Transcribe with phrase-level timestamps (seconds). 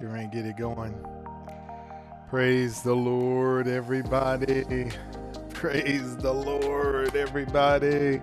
[0.00, 0.94] Get ready get it going.
[2.30, 4.90] Praise the Lord, everybody.
[5.50, 8.22] Praise the Lord, everybody.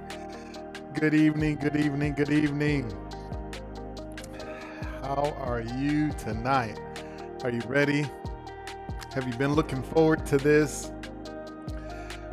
[0.95, 2.91] Good evening, good evening, good evening.
[5.03, 6.79] How are you tonight?
[7.43, 8.09] Are you ready?
[9.13, 10.91] Have you been looking forward to this?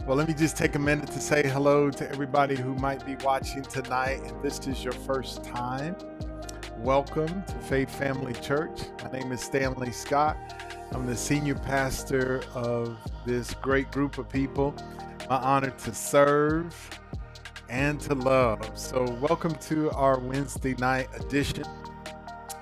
[0.07, 3.17] Well, let me just take a minute to say hello to everybody who might be
[3.17, 5.97] watching tonight, and this is your first time.
[6.85, 8.83] Welcome to Faith Family Church.
[9.03, 10.37] My name is Stanley Scott.
[10.93, 14.75] I'm the senior pastor of this great group of people.
[15.31, 16.91] My honor to serve
[17.71, 18.71] and to love.
[18.79, 21.65] So, welcome to our Wednesday night edition.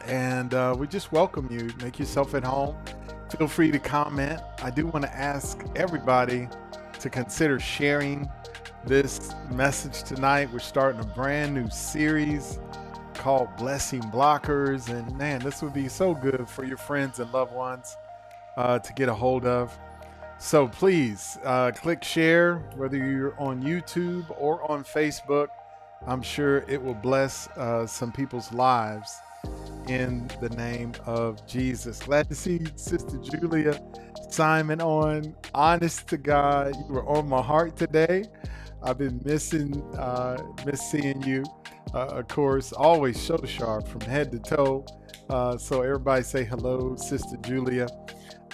[0.06, 1.70] And uh, we just welcome you.
[1.82, 2.76] Make yourself at home.
[3.36, 4.40] Feel free to comment.
[4.62, 6.48] I do want to ask everybody
[7.00, 8.30] to consider sharing
[8.86, 10.48] this message tonight.
[10.52, 12.60] We're starting a brand new series
[13.22, 14.88] called Blessing Blockers.
[14.88, 17.96] And man, this would be so good for your friends and loved ones
[18.56, 19.78] uh, to get a hold of.
[20.38, 25.46] So please uh, click share, whether you're on YouTube or on Facebook.
[26.04, 29.14] I'm sure it will bless uh, some people's lives
[29.86, 32.00] in the name of Jesus.
[32.00, 33.80] Glad to see Sister Julia
[34.30, 35.36] Simon on.
[35.54, 38.24] Honest to God, you were on my heart today.
[38.82, 41.44] I've been missing, uh, miss seeing you
[41.94, 44.86] of course, always show sharp from head to toe.
[45.28, 47.86] Uh, so everybody say hello, Sister Julia.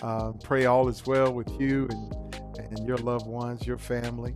[0.02, 4.34] Uh, pray all is well with you and, and your loved ones, your family.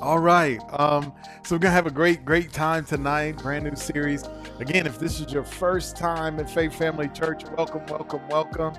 [0.00, 0.60] All right.
[0.72, 1.12] Um,
[1.44, 3.36] so we're gonna have a great, great time tonight.
[3.38, 4.24] Brand new series.
[4.58, 8.74] Again, if this is your first time at Faith Family Church, welcome, welcome, welcome.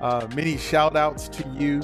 [0.00, 1.82] Uh, many shout outs to you.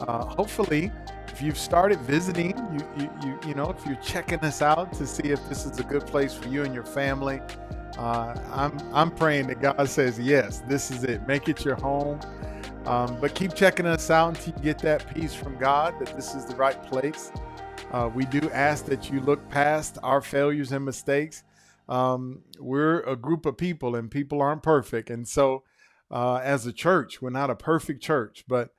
[0.00, 0.90] Uh, hopefully,
[1.36, 5.06] if you've started visiting, you, you, you, you, know, if you're checking us out to
[5.06, 7.42] see if this is a good place for you and your family,
[7.98, 11.28] uh, I'm, I'm praying that God says, yes, this is it.
[11.28, 12.18] Make it your home.
[12.86, 16.34] Um, but keep checking us out until you get that peace from God that this
[16.34, 17.30] is the right place.
[17.92, 21.44] Uh, we do ask that you look past our failures and mistakes.
[21.86, 25.10] Um, we're a group of people and people aren't perfect.
[25.10, 25.64] And so,
[26.10, 28.70] uh, as a church, we're not a perfect church, but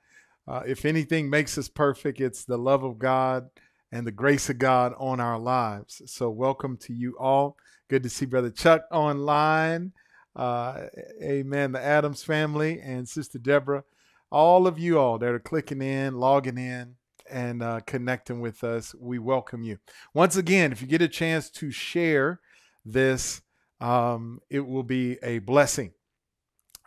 [0.47, 3.49] uh, if anything makes us perfect, it's the love of God
[3.91, 6.01] and the grace of God on our lives.
[6.05, 7.57] So, welcome to you all.
[7.89, 9.93] Good to see Brother Chuck online.
[10.35, 10.83] Uh,
[11.21, 11.71] amen.
[11.71, 13.83] The Adams family and Sister Deborah,
[14.31, 16.95] all of you all that are clicking in, logging in,
[17.29, 19.79] and uh, connecting with us, we welcome you.
[20.13, 22.39] Once again, if you get a chance to share
[22.85, 23.41] this,
[23.81, 25.91] um, it will be a blessing.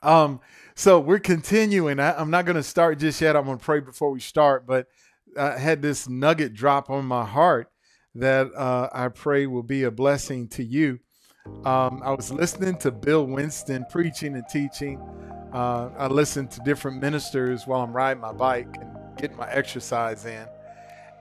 [0.03, 0.41] Um,
[0.75, 2.00] so we're continuing.
[2.00, 3.37] I, am not going to start just yet.
[3.37, 4.87] I'm going to pray before we start, but
[5.38, 7.71] I had this nugget drop on my heart
[8.15, 10.99] that uh, I pray will be a blessing to you.
[11.65, 15.00] Um, I was listening to Bill Winston preaching and teaching.
[15.53, 20.25] Uh, I listened to different ministers while I'm riding my bike and getting my exercise
[20.25, 20.47] in.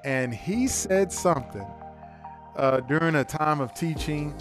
[0.03, 1.65] And he said something
[2.55, 4.33] uh, during a time of teaching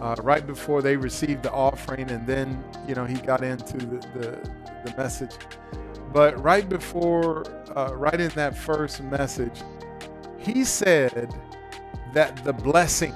[0.00, 3.98] uh, right before they received the offering, and then you know he got into the
[4.14, 4.50] the,
[4.84, 5.32] the message.
[6.12, 7.44] But right before,
[7.76, 9.62] uh, right in that first message,
[10.38, 11.32] he said
[12.14, 13.14] that the blessing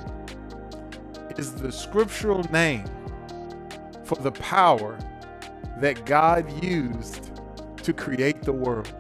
[1.37, 2.85] is the scriptural name
[4.05, 4.99] for the power
[5.81, 7.33] that God used
[7.83, 8.93] to create the world.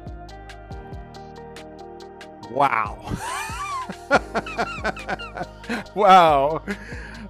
[2.50, 3.16] Wow.
[5.94, 6.62] wow.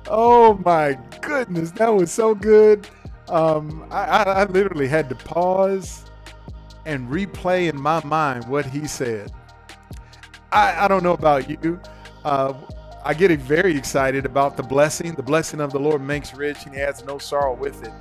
[0.07, 2.87] Oh my goodness, that was so good.
[3.29, 6.05] Um, I, I, I literally had to pause
[6.85, 9.33] and replay in my mind what he said.
[10.53, 11.81] I, I don't know about you.
[12.25, 12.53] Uh,
[13.05, 15.15] I get very excited about the blessing.
[15.15, 17.93] The blessing of the Lord makes rich and he adds no sorrow with it.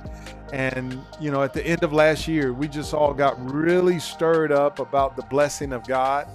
[0.52, 4.52] And, you know, at the end of last year, we just all got really stirred
[4.52, 6.28] up about the blessing of God.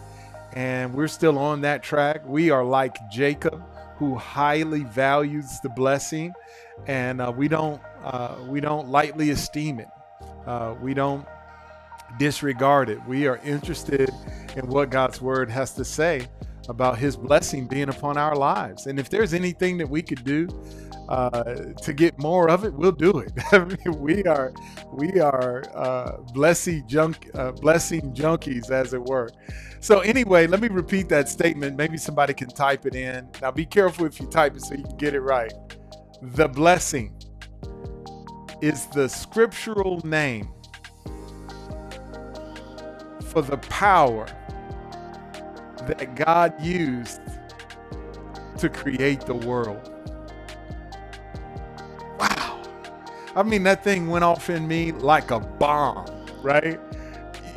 [0.53, 2.22] And we're still on that track.
[2.25, 3.63] We are like Jacob
[3.99, 6.34] who highly values the blessing,
[6.87, 9.90] and uh, we don't uh, we don't lightly esteem it.
[10.47, 11.28] Uh, we don't
[12.17, 12.99] disregard it.
[13.05, 14.09] We are interested
[14.55, 16.28] in what God's word has to say
[16.69, 18.87] about His blessing being upon our lives.
[18.87, 20.47] And if there's anything that we could do
[21.09, 21.44] uh,
[21.82, 23.34] to get more of it, we'll do it.
[23.52, 24.53] I mean, we are
[24.94, 29.29] we are uh, blessing junk uh, blessing junkies, as it were.
[29.79, 31.76] So anyway, let me repeat that statement.
[31.78, 33.28] Maybe somebody can type it in.
[33.41, 35.52] Now, be careful if you type it so you can get it right.
[36.22, 37.16] The blessing
[38.62, 40.50] is the scriptural name
[43.29, 44.28] for the power
[45.88, 47.22] that God used
[48.59, 49.98] to create the world.
[53.35, 56.05] I mean, that thing went off in me like a bomb,
[56.41, 56.79] right?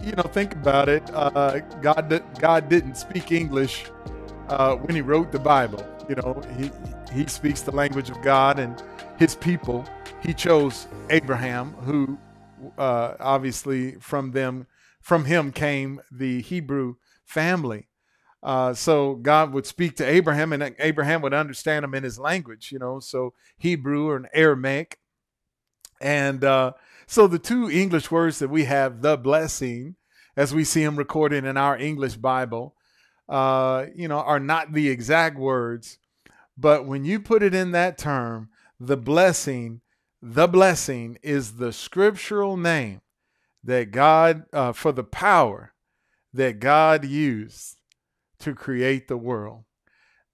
[0.02, 1.02] You know, think about it.
[1.14, 3.86] Uh, God, God didn't speak English
[4.48, 5.84] uh, when He wrote the Bible.
[6.08, 6.70] You know, He
[7.12, 8.82] He speaks the language of God and
[9.18, 9.84] His people.
[10.22, 12.18] He chose Abraham, who
[12.78, 14.66] uh, obviously from them,
[15.00, 17.88] from him came the Hebrew family.
[18.42, 22.70] Uh, so God would speak to Abraham, and Abraham would understand him in his language,
[22.72, 24.98] you know, so Hebrew or an Aramaic.
[26.02, 26.72] And uh,
[27.06, 29.94] so the two English words that we have, the blessing,
[30.36, 32.74] as we see them recorded in our English Bible,
[33.28, 35.98] uh, you know, are not the exact words.
[36.58, 38.50] But when you put it in that term,
[38.80, 39.80] the blessing,
[40.20, 43.00] the blessing is the scriptural name
[43.62, 45.72] that God, uh, for the power
[46.34, 47.78] that God used
[48.40, 49.64] to create the world.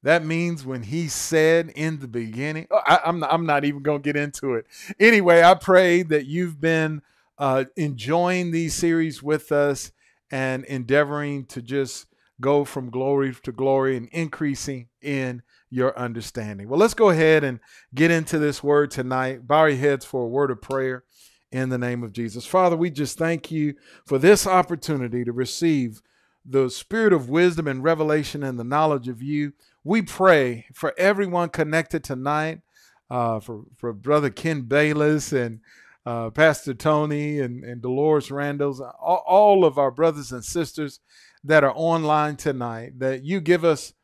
[0.03, 3.83] That means when he said in the beginning, oh, I, am not, I'm not even
[3.83, 4.67] going to get into it.
[5.01, 7.03] Anyway, I pray that you've been
[7.37, 9.93] uh, enjoying these series with us
[10.31, 12.07] and endeavoring to just
[12.41, 16.69] go from glory to glory and increasing in your understanding.
[16.69, 17.61] Well, let's go ahead and
[17.95, 19.47] get into this word tonight.
[19.47, 21.05] Bow your heads for a word of prayer
[21.51, 22.47] in the name of Jesus.
[22.47, 23.75] Father, we just thank you
[24.07, 26.03] for this opportunity to receive
[26.45, 29.53] the spirit of wisdom and revelation and the knowledge of you.
[29.89, 32.61] We pray for everyone connected tonight,
[33.09, 35.61] uh, for, for Brother Ken Bayless and
[36.05, 41.01] uh, Pastor Tony and, and Dolores Randalls, all, all of our brothers and sisters
[41.43, 43.95] that are online tonight, that you give us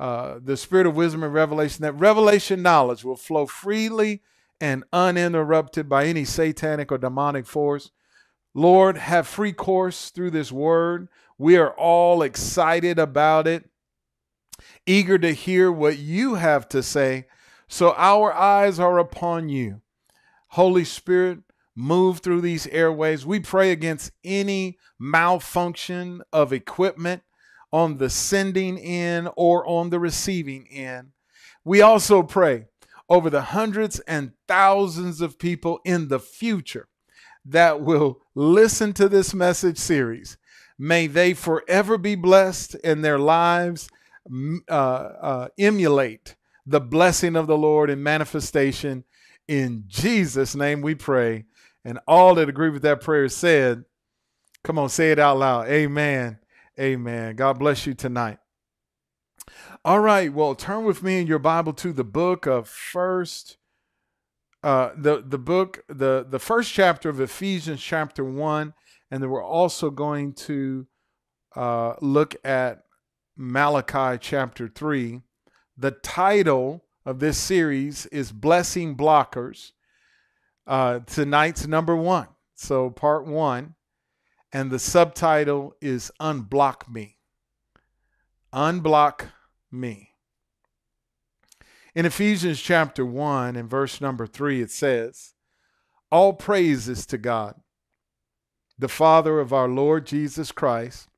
[0.00, 4.22] uh, the spirit of wisdom and revelation, that revelation knowledge will flow freely
[4.60, 7.92] and uninterrupted by any satanic or demonic force.
[8.54, 11.06] Lord, have free course through this word.
[11.38, 13.70] We are all excited about it,
[14.86, 17.26] eager to hear what you have to say.
[17.68, 19.80] So our eyes are upon you.
[20.48, 21.40] Holy Spirit,
[21.74, 23.24] move through these airways.
[23.24, 27.22] We pray against any malfunction of equipment
[27.72, 31.12] on the sending end or on the receiving end.
[31.64, 32.66] We also pray
[33.08, 36.88] over the hundreds and thousands of people in the future
[37.44, 40.36] that will listen to this message series
[40.78, 43.88] May they forever be blessed in their lives,
[44.68, 46.36] uh, uh, emulate
[46.66, 49.04] the blessing of the Lord in manifestation.
[49.48, 51.44] In Jesus' name we pray.
[51.84, 53.84] And all that agree with that prayer said,
[54.62, 55.68] come on, say it out loud.
[55.68, 56.38] Amen.
[56.78, 57.34] Amen.
[57.36, 58.38] God bless you tonight.
[59.84, 60.32] All right.
[60.32, 63.56] Well, turn with me in your Bible to the book of First,
[64.62, 68.74] uh, the the book, the the first chapter of Ephesians, chapter one,
[69.10, 70.86] and then we're also going to
[71.56, 72.84] uh, look at
[73.36, 75.22] Malachi chapter 3.
[75.76, 79.72] The title of this series is Blessing Blockers.
[80.66, 82.28] Uh, tonight's number one.
[82.54, 83.74] So, part one.
[84.52, 87.16] And the subtitle is Unblock Me.
[88.52, 89.28] Unblock
[89.70, 90.10] Me.
[91.94, 95.34] In Ephesians chapter 1 and verse number 3, it says,
[96.10, 97.56] All praises to God
[98.78, 101.08] the Father of our Lord Jesus Christ,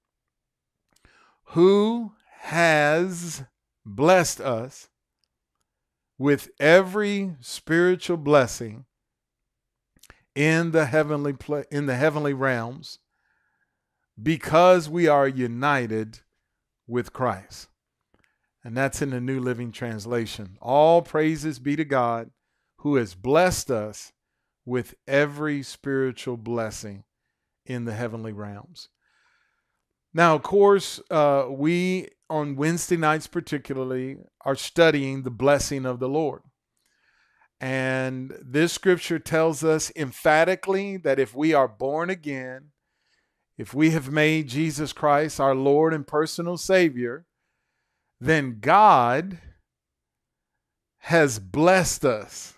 [1.55, 3.45] who has
[3.87, 4.89] blessed us
[6.19, 8.85] with every spiritual blessing
[10.35, 11.35] in the heavenly
[11.71, 12.99] in the heavenly realms
[14.21, 16.21] because we are united
[16.89, 17.69] with Christ.
[18.65, 20.57] And that's in the New Living Translation.
[20.61, 22.31] All praises be to God
[22.79, 24.13] who has blessed us
[24.67, 27.05] with every spiritual blessing
[27.65, 28.89] in the heavenly realms.
[30.15, 36.09] Now, of course, uh, we on Wednesday nights, particularly, are studying the blessing of the
[36.09, 36.43] Lord.
[37.61, 42.71] And this scripture tells us emphatically that if we are born again,
[43.59, 47.27] if we have made Jesus Christ our Lord and personal Savior,
[48.21, 49.39] then God
[50.99, 52.55] has blessed us.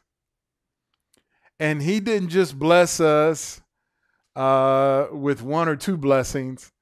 [1.58, 3.60] And He didn't just bless us
[4.34, 6.72] uh, with one or two blessings.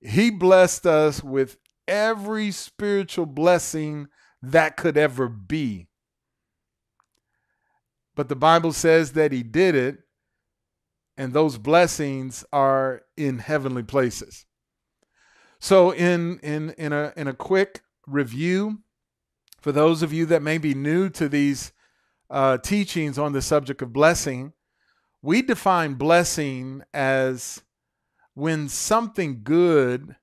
[0.00, 4.08] He blessed us with every spiritual blessing
[4.42, 5.88] that could ever be.
[8.14, 9.98] But the Bible says that He did it,
[11.16, 14.46] and those blessings are in heavenly places.
[15.58, 18.78] So, in in in a in a quick review,
[19.60, 21.72] for those of you that may be new to these
[22.30, 24.54] uh, teachings on the subject of blessing,
[25.20, 27.62] we define blessing as
[28.34, 30.16] when something good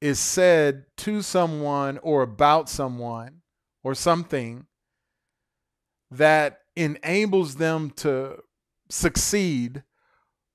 [0.00, 3.42] is said to someone or about someone
[3.82, 4.66] or something
[6.10, 8.38] that enables them to
[8.88, 9.82] succeed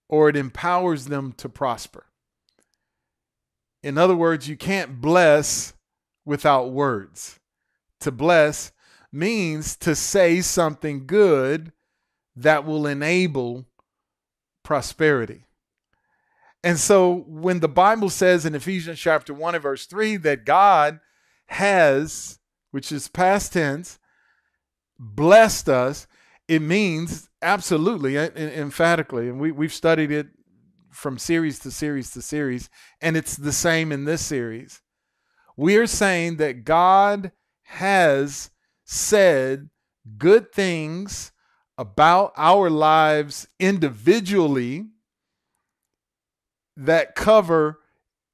[0.07, 2.05] or it empowers them to prosper.
[3.81, 5.73] In other words, you can't bless
[6.25, 7.39] without words.
[8.01, 8.71] To bless
[9.11, 11.73] means to say something good
[12.35, 13.65] that will enable
[14.63, 15.45] prosperity.
[16.63, 20.99] And so when the Bible says in Ephesians chapter 1 and verse 3 that God
[21.47, 22.39] has,
[22.71, 23.99] which is past tense,
[24.97, 26.07] blessed us,
[26.47, 30.27] it means absolutely, uh, emphatically, and we, we've studied it
[30.89, 32.69] from series to series to series,
[33.01, 34.81] and it's the same in this series.
[35.57, 37.31] We are saying that God
[37.63, 38.51] has
[38.85, 39.69] said
[40.17, 41.31] good things
[41.77, 44.87] about our lives individually
[46.75, 47.79] that cover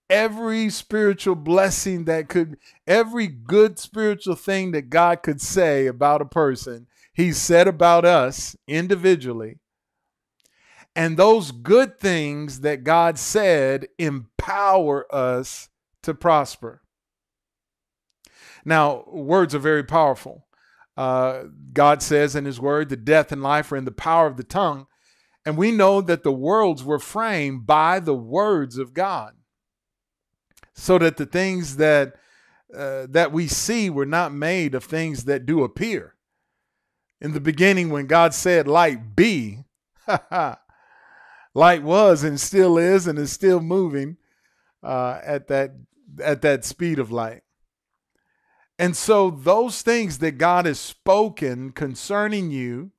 [0.10, 6.26] every spiritual blessing that could, every good spiritual thing that God could say about a
[6.26, 9.60] person, He said about us individually.
[10.96, 15.70] And those good things that God said empower us
[16.04, 16.82] to prosper.
[18.66, 20.46] Now, words are very powerful.
[20.98, 24.36] Uh, God says in His Word, the death and life are in the power of
[24.36, 24.88] the tongue.
[25.50, 29.34] And we know that the worlds were framed by the words of God.
[30.76, 32.14] So that the things that
[32.72, 36.14] uh, that we see were not made of things that do appear.
[37.20, 39.64] In the beginning, when God said, Light be,
[41.56, 44.18] light was and still is and is still moving
[44.84, 45.72] uh, at that
[46.24, 47.42] at that speed of light.
[48.78, 52.92] And so, those things that God has spoken concerning you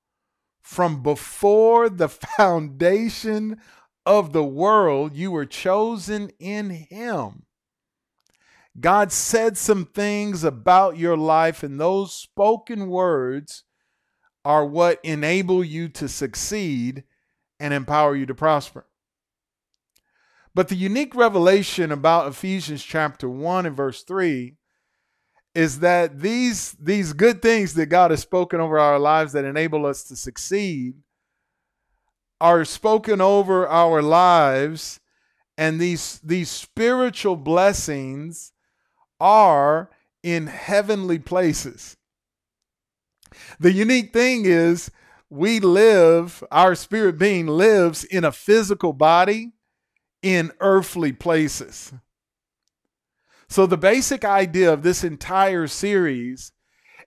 [0.71, 3.61] from before the foundation
[4.07, 7.43] of the world, you were chosen in Him.
[8.79, 13.65] God said some things about your life, and those spoken words
[14.45, 17.03] are what enable you to succeed
[17.59, 18.87] and empower you to prosper.
[20.55, 24.55] But the unique revelation about Ephesians chapter 1 and verse 3
[25.55, 29.85] is that these these good things that God has spoken over our lives that enable
[29.87, 30.95] us to succeed
[32.41, 35.01] are spoken over our lives
[35.59, 38.53] and these these spiritual blessings
[39.19, 39.91] are
[40.23, 41.97] in heavenly places.
[43.59, 44.91] The unique thing is
[45.29, 49.53] we live our spirit being lives in a physical body
[50.23, 51.93] in earthly places.
[53.51, 56.53] So, the basic idea of this entire series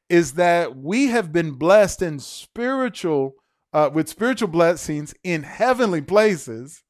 [0.10, 3.36] is that we have been blessed in spiritual,
[3.72, 6.84] uh, with spiritual blessings in heavenly places.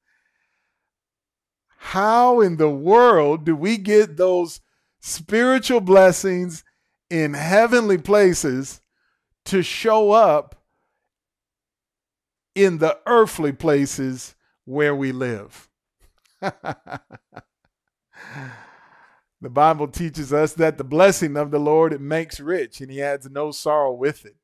[1.77, 4.59] How in the world do we get those
[5.01, 6.63] spiritual blessings
[7.11, 8.81] in heavenly places
[9.45, 10.63] to show up
[12.55, 14.33] in the earthly places
[14.65, 15.69] where we live?
[19.43, 23.01] The Bible teaches us that the blessing of the Lord it makes rich and he
[23.01, 24.37] adds no sorrow with it.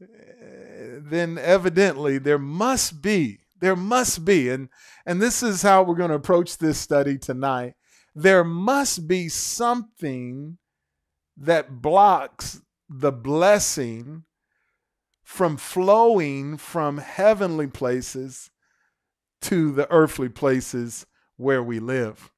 [0.00, 4.68] Eh, then evidently there must be, there must be, and,
[5.04, 7.74] and this is how we're going to approach this study tonight.
[8.14, 10.58] There must be something
[11.36, 14.22] that blocks the blessing
[15.24, 18.50] from flowing from heavenly places
[19.40, 21.04] to the earthly places
[21.36, 22.30] where we live.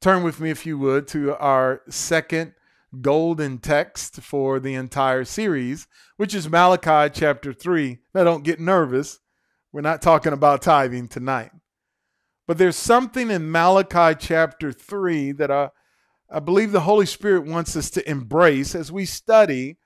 [0.00, 2.54] Turn with me, if you would, to our second
[3.00, 5.86] golden text for the entire series,
[6.16, 7.98] which is Malachi chapter 3.
[8.14, 9.20] Now, don't get nervous.
[9.72, 11.50] We're not talking about tithing tonight.
[12.46, 15.70] But there's something in Malachi chapter 3 that I,
[16.30, 19.78] I believe the Holy Spirit wants us to embrace as we study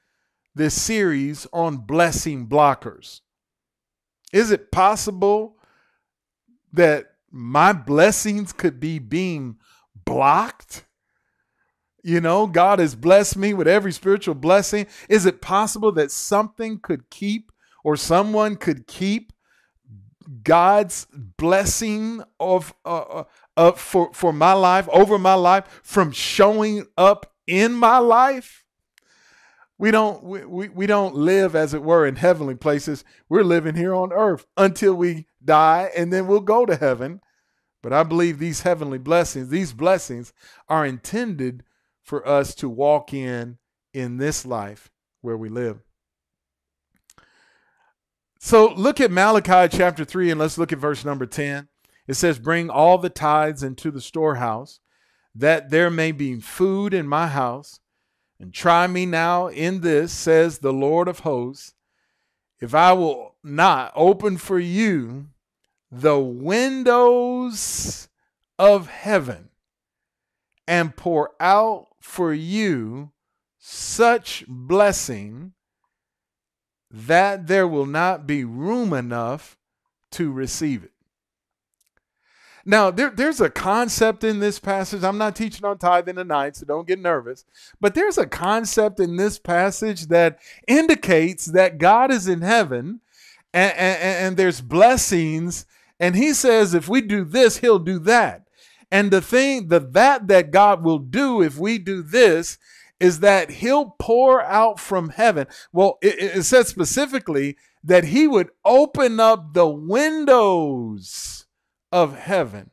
[0.55, 3.21] this series on blessing blockers.
[4.33, 5.57] Is it possible
[6.73, 9.57] that my blessings could be being
[10.05, 10.87] blocked?
[12.03, 14.87] You know, God has blessed me with every spiritual blessing.
[15.09, 17.53] Is it possible that something could keep
[17.85, 19.33] or someone could keep
[20.43, 23.25] God's blessing of uh,
[23.57, 28.65] uh, for for my life over my life from showing up in my life?
[29.77, 33.05] We don't we, we, we don't live as it were in heavenly places.
[33.29, 37.21] We're living here on earth until we die and then we'll go to heaven
[37.83, 40.33] but I believe these heavenly blessings, these blessings
[40.69, 41.65] are intended
[42.03, 43.59] for us to walk in
[43.93, 45.81] in this life where we live.
[48.39, 51.69] So look at Malachi chapter 3 and let's look at verse number 10.
[52.07, 54.81] It says, Bring all the tithes into the storehouse,
[55.35, 57.81] that there may be food in my house.
[58.39, 61.75] And try me now in this, says the Lord of hosts,
[62.59, 65.29] if I will not open for you
[65.91, 68.09] the windows
[68.59, 69.49] of heaven
[70.67, 73.11] and pour out for you
[73.59, 75.53] such blessing
[76.91, 79.57] that there will not be room enough
[80.13, 80.93] to receive it.
[82.65, 85.03] Now, there, there's a concept in this passage.
[85.03, 87.45] I'm not teaching on tithing tonight, so don't get nervous.
[87.81, 93.01] But there's a concept in this passage that indicates that God is in heaven
[93.53, 95.67] and, and, and there's blessings.
[96.01, 98.45] And he says, if we do this, he'll do that.
[98.91, 102.59] And the thing, the that that God will do if we do this
[102.99, 105.47] is that he'll pour out from heaven.
[105.73, 111.47] Well, it, it says specifically that he would open up the windows
[111.93, 112.71] of heaven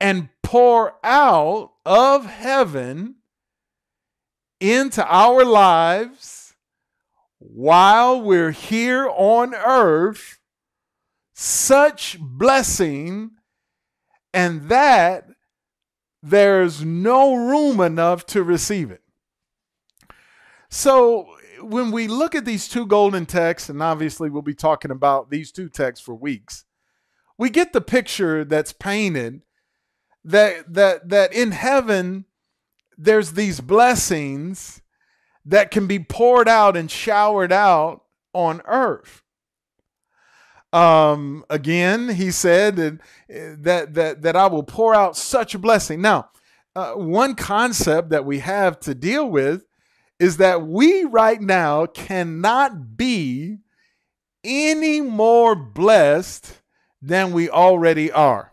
[0.00, 3.16] and pour out of heaven
[4.60, 6.54] into our lives
[7.38, 10.38] while we're here on earth
[11.34, 13.30] such blessing
[14.32, 15.26] and that
[16.22, 19.02] there's no room enough to receive it.
[20.68, 21.26] So
[21.60, 25.52] when we look at these two golden texts, and obviously we'll be talking about these
[25.52, 26.64] two texts for weeks,
[27.36, 29.42] we get the picture that's painted
[30.24, 32.24] that that that in heaven
[32.96, 34.80] there's these blessings
[35.44, 39.21] that can be poured out and showered out on earth.
[40.72, 46.00] Um, again, he said that that that, I will pour out such a blessing.
[46.00, 46.30] Now,
[46.74, 49.66] uh, one concept that we have to deal with
[50.18, 53.58] is that we right now cannot be
[54.44, 56.60] any more blessed
[57.02, 58.52] than we already are.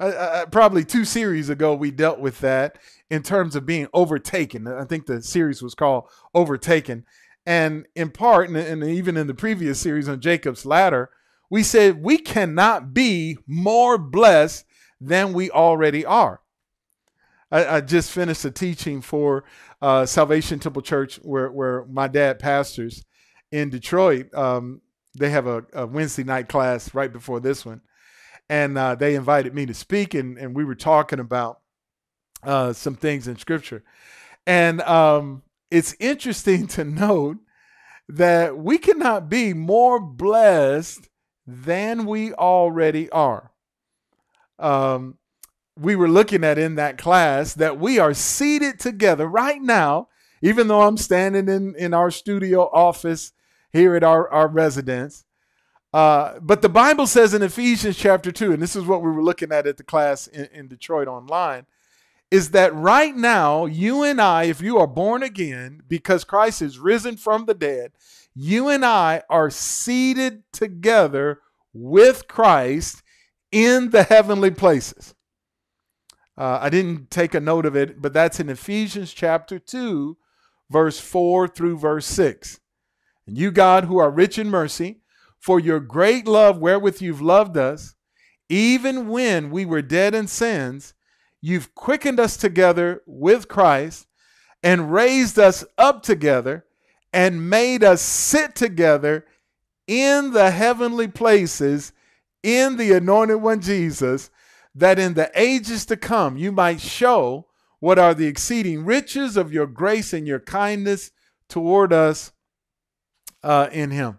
[0.00, 2.78] Uh, uh, probably two series ago, we dealt with that
[3.10, 4.66] in terms of being overtaken.
[4.66, 6.04] I think the series was called
[6.34, 7.04] Overtaken.
[7.46, 11.10] And in part, and, and even in the previous series on Jacob's Ladder,
[11.50, 14.64] we said we cannot be more blessed
[15.00, 16.40] than we already are.
[17.50, 19.44] I, I just finished a teaching for
[19.80, 23.04] uh, Salvation Temple Church, where where my dad pastors
[23.50, 24.32] in Detroit.
[24.34, 24.82] Um,
[25.18, 27.80] they have a, a, Wednesday night class right before this one,
[28.48, 31.60] and uh, they invited me to speak, and and we were talking about
[32.42, 33.82] uh, some things in Scripture,
[34.46, 37.38] and um, it's interesting to note
[38.08, 41.08] that we cannot be more blessed
[41.48, 43.50] than we already are.
[44.58, 45.16] Um,
[45.80, 50.08] we were looking at in that class that we are seated together right now,
[50.42, 53.32] even though I'm standing in, in our studio office
[53.72, 55.24] here at our, our residence.
[55.94, 59.22] Uh, but the Bible says in Ephesians chapter 2, and this is what we were
[59.22, 61.64] looking at at the class in, in Detroit online,
[62.30, 66.78] is that right now, you and I, if you are born again, because Christ is
[66.78, 67.92] risen from the dead,
[68.40, 71.40] you and I are seated together
[71.72, 73.02] with Christ
[73.50, 75.16] in the heavenly places.
[76.36, 80.16] Uh, I didn't take a note of it, but that's in Ephesians chapter 2,
[80.70, 82.60] verse 4 through verse 6.
[83.26, 85.00] And you, God, who are rich in mercy,
[85.40, 87.96] for your great love wherewith you've loved us,
[88.48, 90.94] even when we were dead in sins,
[91.40, 94.06] you've quickened us together with Christ
[94.62, 96.66] and raised us up together
[97.12, 99.24] and made us sit together
[99.86, 101.92] in the heavenly places
[102.42, 104.30] in the anointed one Jesus
[104.74, 107.46] that in the ages to come you might show
[107.80, 111.10] what are the exceeding riches of your grace and your kindness
[111.48, 112.32] toward us
[113.42, 114.18] uh, in him.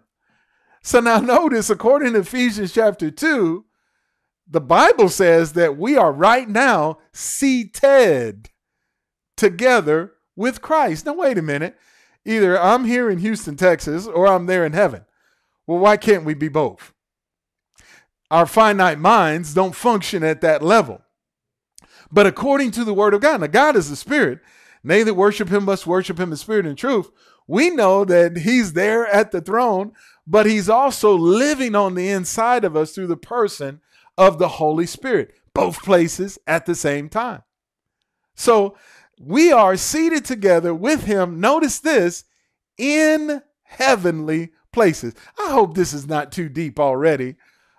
[0.82, 3.64] So now notice, according to Ephesians chapter 2,
[4.48, 8.50] the Bible says that we are right now seated
[9.36, 11.06] together with Christ.
[11.06, 11.76] Now, wait a minute.
[12.24, 15.04] Either I'm here in Houston, Texas, or I'm there in heaven.
[15.66, 16.92] Well, why can't we be both?
[18.30, 21.02] Our finite minds don't function at that level.
[22.12, 24.40] But according to the word of God, now God is the spirit.
[24.82, 27.10] They that worship him must worship him in spirit and truth.
[27.46, 29.92] We know that he's there at the throne,
[30.26, 33.80] but he's also living on the inside of us through the person
[34.16, 37.42] of the Holy Spirit, both places at the same time.
[38.34, 38.76] So
[39.20, 41.40] we are seated together with him.
[41.40, 42.24] Notice this
[42.78, 45.14] in heavenly places.
[45.38, 47.36] I hope this is not too deep already.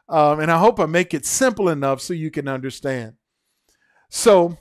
[0.08, 3.14] Um, and I hope I make it simple enough so you can understand.
[4.10, 4.58] So,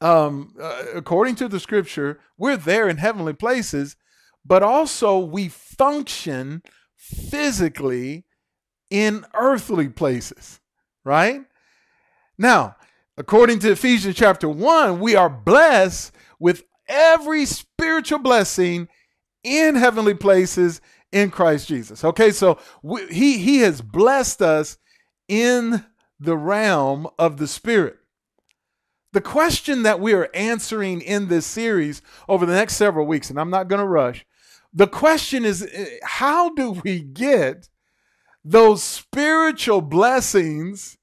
[0.00, 3.94] um, uh, according to the scripture, we're there in heavenly places,
[4.44, 6.62] but also we function
[6.96, 8.24] physically
[8.90, 10.60] in earthly places,
[11.04, 11.42] right?
[12.36, 12.76] Now,
[13.16, 18.88] according to Ephesians chapter 1, we are blessed with every spiritual blessing
[19.42, 20.80] in heavenly places
[21.12, 22.04] in Christ Jesus.
[22.04, 24.78] Okay, so we, he he has blessed us
[25.28, 25.84] in
[26.18, 27.98] the realm of the spirit.
[29.12, 33.38] The question that we are answering in this series over the next several weeks, and
[33.38, 34.26] I'm not going to rush,
[34.72, 37.68] the question is eh, how do we get
[38.44, 40.98] those spiritual blessings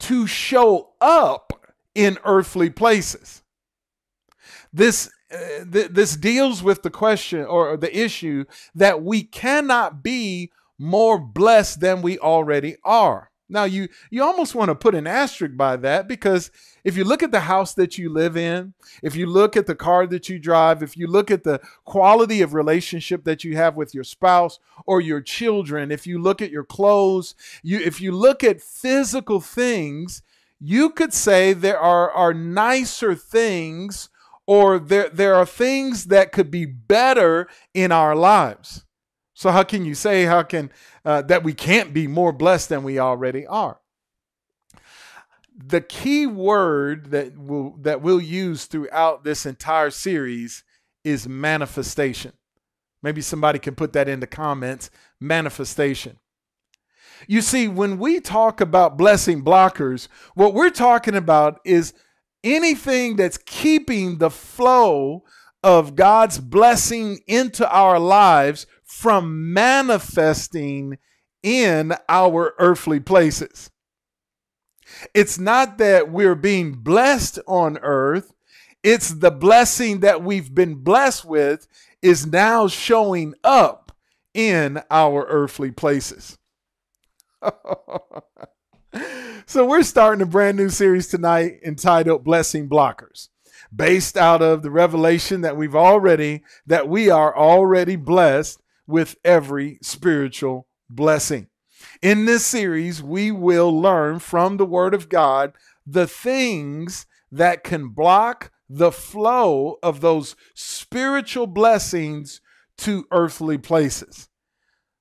[0.00, 1.52] to show up
[1.94, 3.42] in earthly places?
[4.72, 10.50] This uh, th- this deals with the question or the issue that we cannot be
[10.78, 13.30] more blessed than we already are.
[13.48, 16.50] Now you you almost want to put an asterisk by that because
[16.84, 19.74] if you look at the house that you live in, if you look at the
[19.74, 23.74] car that you drive, if you look at the quality of relationship that you have
[23.74, 28.12] with your spouse or your children, if you look at your clothes, you if you
[28.12, 30.22] look at physical things,
[30.60, 34.10] you could say there are are nicer things
[34.46, 38.84] or there there are things that could be better in our lives.
[39.38, 40.72] So how can you say how can
[41.04, 43.78] uh, that we can't be more blessed than we already are?
[45.56, 50.64] The key word that will that we'll use throughout this entire series
[51.04, 52.32] is manifestation.
[53.00, 54.90] Maybe somebody can put that in the comments.
[55.20, 56.18] Manifestation.
[57.28, 61.94] You see, when we talk about blessing blockers, what we're talking about is
[62.42, 65.22] anything that's keeping the flow
[65.62, 70.98] of God's blessing into our lives from manifesting
[71.42, 73.70] in our earthly places.
[75.14, 78.32] It's not that we're being blessed on earth,
[78.82, 81.68] it's the blessing that we've been blessed with
[82.00, 83.92] is now showing up
[84.32, 86.38] in our earthly places.
[89.46, 93.28] so, we're starting a brand new series tonight entitled Blessing Blockers
[93.74, 99.78] based out of the revelation that we've already that we are already blessed with every
[99.82, 101.46] spiritual blessing.
[102.02, 105.52] In this series, we will learn from the word of God
[105.86, 112.40] the things that can block the flow of those spiritual blessings
[112.78, 114.28] to earthly places.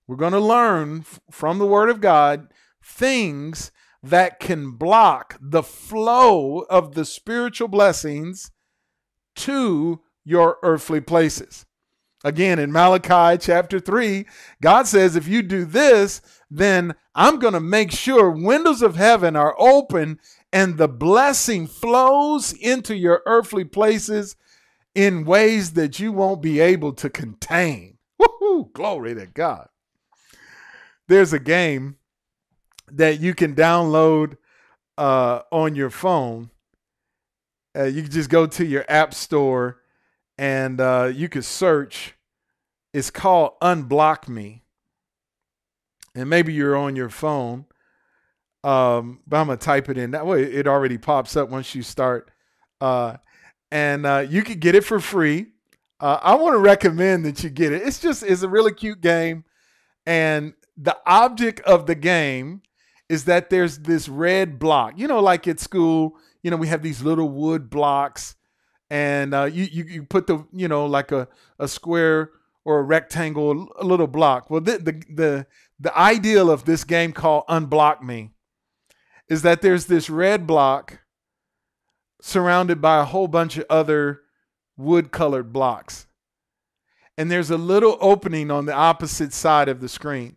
[0.06, 2.48] We're going to learn from the word of God
[2.84, 3.72] things
[4.04, 8.52] that can block the flow of the spiritual blessings
[9.36, 11.67] to your earthly places.
[12.24, 14.26] Again, in Malachi chapter 3,
[14.62, 19.36] God says, if you do this, then I'm going to make sure windows of heaven
[19.36, 20.20] are open
[20.52, 24.36] and the blessing flows into your earthly places
[24.96, 27.98] in ways that you won't be able to contain.
[28.20, 28.74] Woohoo!
[28.74, 29.68] Glory to God.
[31.08, 31.98] There's a game
[32.92, 34.38] that you can download
[34.98, 36.50] uh, on your phone
[37.78, 39.82] uh, you can just go to your app store
[40.38, 42.16] and uh, you could search.
[42.94, 44.64] It's called Unblock Me.
[46.16, 47.66] And maybe you're on your phone,
[48.64, 50.12] um, but I'm going to type it in.
[50.12, 52.32] That way it already pops up once you start.
[52.82, 53.18] Uh,
[53.72, 55.48] and uh, you can get it for free.
[56.00, 57.82] Uh, I want to recommend that you get it.
[57.84, 59.46] It's just it's a really cute game,
[60.06, 62.62] and the object of the game
[63.10, 64.94] is that there's this red block.
[64.98, 68.36] You know, like at school, you know, we have these little wood blocks,
[68.90, 71.28] and uh, you, you you put the you know like a
[71.60, 72.32] a square
[72.66, 74.50] or a rectangle, a little block.
[74.50, 75.48] Well, the the the,
[75.80, 78.32] the ideal of this game called Unblock Me
[79.30, 81.00] is that there's this red block
[82.22, 84.22] surrounded by a whole bunch of other
[84.76, 86.08] wood colored blocks.
[87.18, 90.36] And there's a little opening on the opposite side of the screen.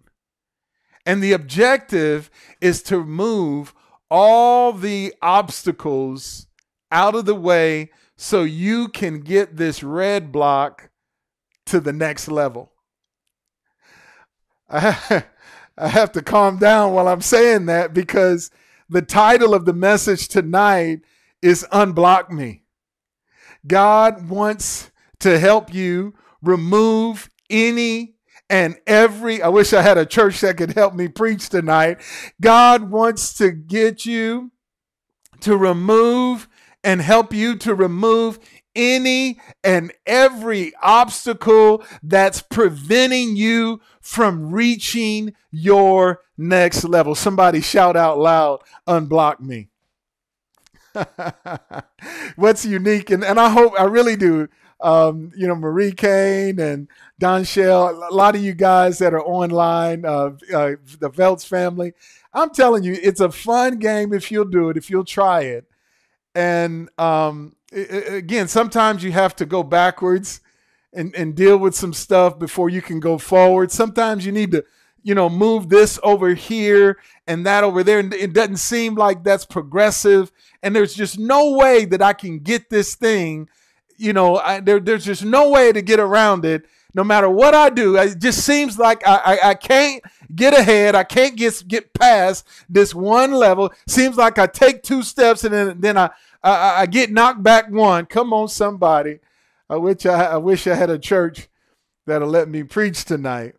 [1.05, 3.75] And the objective is to move
[4.11, 6.47] all the obstacles
[6.91, 7.91] out of the way
[8.23, 10.91] so you can get this red block
[11.65, 12.71] to the next level.
[14.69, 15.25] I
[15.79, 18.51] have to calm down while I'm saying that because
[18.91, 21.01] the title of the message tonight
[21.41, 22.65] is Unblock Me.
[23.67, 28.17] God wants to help you remove any
[28.51, 32.03] and every, I wish I had a church that could help me preach tonight.
[32.39, 34.51] God wants to get you
[35.41, 36.50] to remove
[36.83, 38.39] and help you to remove
[38.75, 47.15] any and every obstacle that's preventing you from reaching your next level.
[47.15, 49.69] Somebody shout out loud, unblock me.
[52.37, 54.49] What's unique, and, and I hope, I really do
[54.83, 56.89] um, you know, Marie Kane and
[57.19, 61.93] Don Shell, a lot of you guys that are online, uh, uh, the Veltz family.
[62.33, 65.67] I'm telling you, it's a fun game if you'll do it, if you'll try it.
[66.35, 70.41] And um, again, sometimes you have to go backwards
[70.93, 73.71] and, and deal with some stuff before you can go forward.
[73.71, 74.65] Sometimes you need to,
[75.03, 77.99] you know, move this over here and that over there.
[77.99, 80.31] And it doesn't seem like that's progressive.
[80.63, 83.49] And there's just no way that I can get this thing,
[83.97, 86.67] you know, I, there, there's just no way to get around it.
[86.95, 90.03] No matter what I do, it just seems like I, I, I can't
[90.35, 90.95] get ahead.
[90.95, 93.73] I can't get get past this one level.
[93.87, 96.11] Seems like I take two steps and then then I
[96.43, 98.07] I, I get knocked back one.
[98.07, 99.21] Come on, somebody.
[99.69, 101.49] I wish I, I wish I had a church
[102.07, 103.55] that'll let me preach tonight.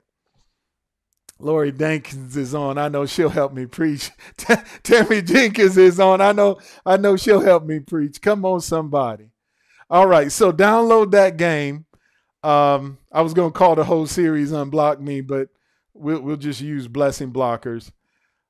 [1.40, 2.78] Lori Jenkins is on.
[2.78, 4.12] I know she'll help me preach.
[4.84, 6.22] Tammy Jenkins is on.
[6.22, 8.22] I know I know she'll help me preach.
[8.22, 9.32] Come on, somebody.
[9.90, 11.86] All right, so download that game.
[12.44, 15.50] Um, I was gonna call the whole series "Unblock Me," but
[15.94, 17.92] we'll we'll just use blessing blockers.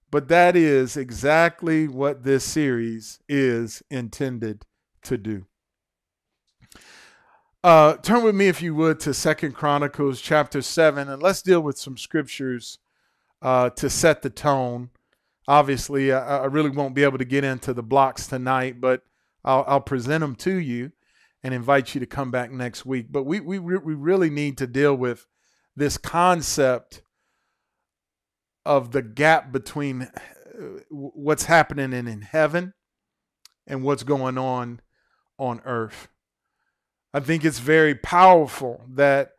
[0.10, 4.66] But that is exactly what this series is intended
[5.04, 5.46] to do.
[7.64, 11.62] Uh, turn with me, if you would, to Second Chronicles chapter seven, and let's deal
[11.62, 12.80] with some scriptures
[13.42, 14.90] uh, to set the tone.
[15.48, 19.04] Obviously, I, I, really won't be able to get into the blocks tonight, but
[19.44, 20.92] I'll, I'll, present them to you
[21.44, 23.08] and invite you to come back next week.
[23.12, 25.28] But we we we really need to deal with
[25.76, 27.02] this concept
[28.66, 30.10] of the gap between uh,
[30.90, 32.74] what's happening in, in heaven
[33.68, 34.82] and what's going on
[35.38, 36.08] on earth.
[37.14, 39.32] I think it's very powerful that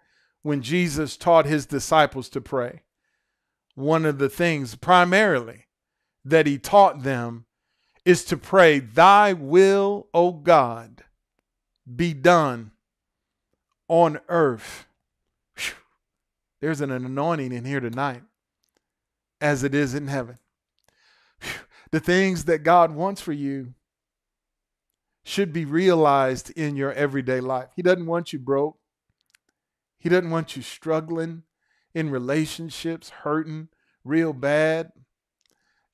[0.42, 2.82] when Jesus taught his disciples to pray,
[3.74, 5.66] one of the things primarily
[6.24, 7.46] that he taught them
[8.04, 11.04] is to pray, Thy will, O God,
[11.94, 12.72] be done
[13.88, 14.86] on earth.
[15.56, 15.74] Whew.
[16.60, 18.22] There's an anointing in here tonight
[19.42, 20.38] as it is in heaven.
[21.90, 23.74] The things that God wants for you
[25.24, 27.68] should be realized in your everyday life.
[27.76, 28.78] He doesn't want you broke.
[29.98, 31.42] He doesn't want you struggling
[31.94, 33.68] in relationships, hurting
[34.04, 34.92] real bad,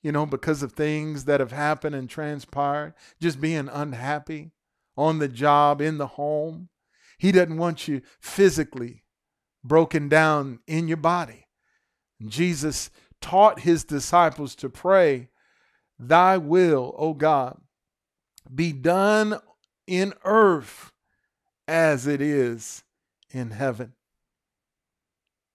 [0.02, 4.52] you know, because of things that have happened and transpired, just being unhappy
[4.96, 6.68] on the job, in the home.
[7.18, 9.04] He doesn't want you physically
[9.64, 11.46] broken down in your body.
[12.26, 15.28] Jesus taught his disciples to pray,
[15.98, 17.61] Thy will, O God,
[18.54, 19.40] be done
[19.87, 20.92] in earth
[21.66, 22.85] as it is
[23.31, 23.94] in heaven.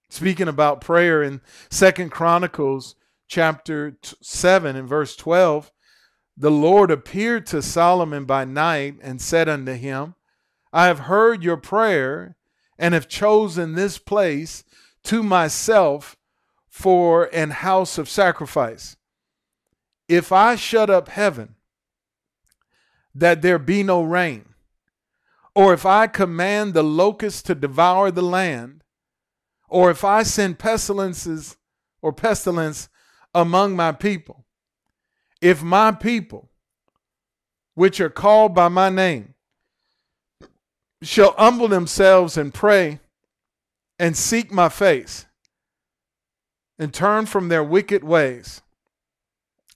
[0.10, 2.96] Speaking about prayer in Second Chronicles
[3.28, 5.72] chapter 7 and verse 12,
[6.38, 10.16] the Lord appeared to Solomon by night and said unto him,
[10.72, 12.36] I have heard your prayer
[12.78, 14.64] and have chosen this place
[15.06, 16.16] to myself
[16.74, 18.98] for an house of sacrifice.
[20.08, 21.54] If I shut up heaven,
[23.14, 24.56] that there be no rain,
[25.54, 28.84] or if I command the locusts to devour the land,
[29.70, 31.58] or if I send pestilences
[32.02, 32.90] or pestilence
[33.36, 34.44] among my people,
[35.42, 36.50] if my people,
[37.76, 39.36] which are called by my name,
[41.04, 43.00] shall humble themselves and pray
[44.00, 45.28] and seek my face
[46.84, 48.62] and turn from their wicked ways,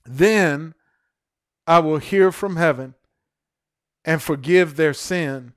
[0.04, 0.74] then
[1.66, 2.94] I will hear from heaven
[4.04, 5.54] and forgive their sin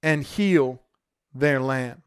[0.00, 0.80] and heal
[1.34, 2.02] their land.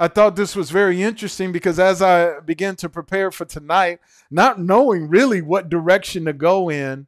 [0.00, 4.58] I thought this was very interesting because as I began to prepare for tonight, not
[4.58, 7.06] knowing really what direction to go in,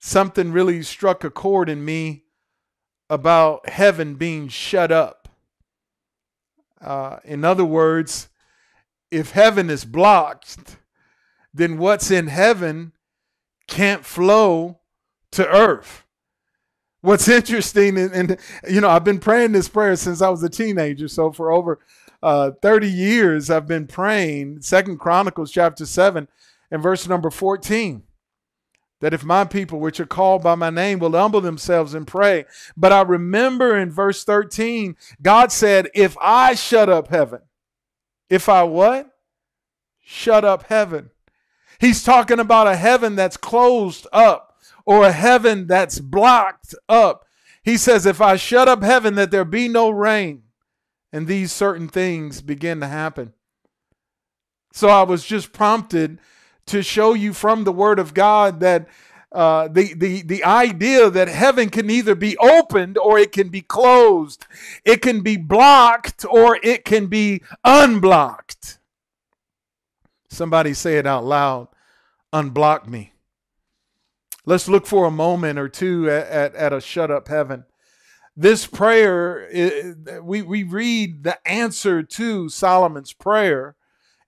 [0.00, 2.24] something really struck a chord in me
[3.10, 5.23] about heaven being shut up.
[6.84, 8.28] Uh, in other words,
[9.10, 10.76] if heaven is blocked,
[11.52, 12.92] then what's in heaven
[13.66, 14.80] can't flow
[15.32, 16.04] to earth.
[17.00, 20.48] What's interesting, and, and, you know, I've been praying this prayer since I was a
[20.48, 21.08] teenager.
[21.08, 21.80] So for over
[22.22, 26.28] uh, 30 years, I've been praying Second Chronicles chapter 7
[26.70, 28.02] and verse number 14
[29.04, 32.46] that if my people, which are called by my name, will humble themselves and pray.
[32.74, 37.40] But I remember in verse 13, God said, If I shut up heaven,
[38.30, 39.10] if I what?
[40.00, 41.10] Shut up heaven.
[41.78, 47.26] He's talking about a heaven that's closed up or a heaven that's blocked up.
[47.62, 50.44] He says, If I shut up heaven, that there be no rain,
[51.12, 53.34] and these certain things begin to happen.
[54.72, 56.20] So I was just prompted
[56.66, 58.88] to show you from the Word of God that
[59.32, 63.60] uh, the, the, the idea that heaven can either be opened or it can be
[63.60, 64.46] closed,
[64.84, 68.78] it can be blocked or it can be unblocked.
[70.28, 71.68] Somebody say it out loud
[72.32, 73.12] unblock me.
[74.44, 77.64] Let's look for a moment or two at, at, at a shut up heaven.
[78.36, 79.48] this prayer,
[80.22, 83.76] we, we read the answer to Solomon's prayer,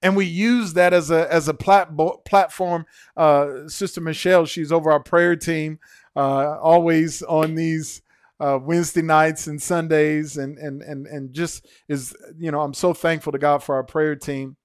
[0.02, 1.90] and we use that as a as a plat-
[2.24, 2.86] platform.
[3.16, 5.78] Uh, Sister Michelle, she's over our prayer team,
[6.14, 8.02] uh, always on these
[8.38, 12.92] uh, Wednesday nights and Sundays, and and and and just is you know I'm so
[12.92, 14.56] thankful to God for our prayer team.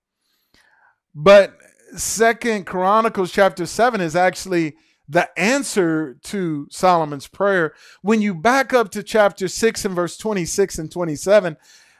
[1.16, 1.54] But
[1.96, 4.76] Second Chronicles chapter seven is actually
[5.12, 7.74] the answer to Solomon's prayer.
[8.02, 11.58] When you back up to chapter 6 and verse 26 and 27,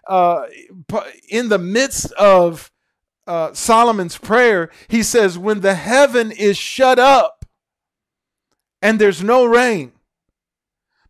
[0.08, 0.44] uh,
[1.28, 2.71] in the midst of
[3.32, 7.46] uh, Solomon's prayer, he says, When the heaven is shut up
[8.82, 9.94] and there's no rain,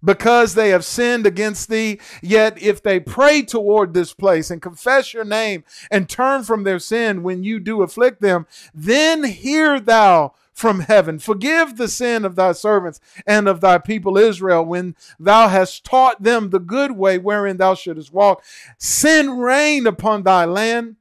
[0.04, 2.00] because they have sinned against thee.
[2.24, 6.80] Yet if they pray toward this place and confess your name and turn from their
[6.80, 11.20] sin when you do afflict them, then hear thou from heaven.
[11.20, 16.24] Forgive the sin of thy servants and of thy people Israel when thou hast taught
[16.24, 18.44] them the good way wherein thou shouldest walk.
[18.78, 20.98] Send rain upon thy land,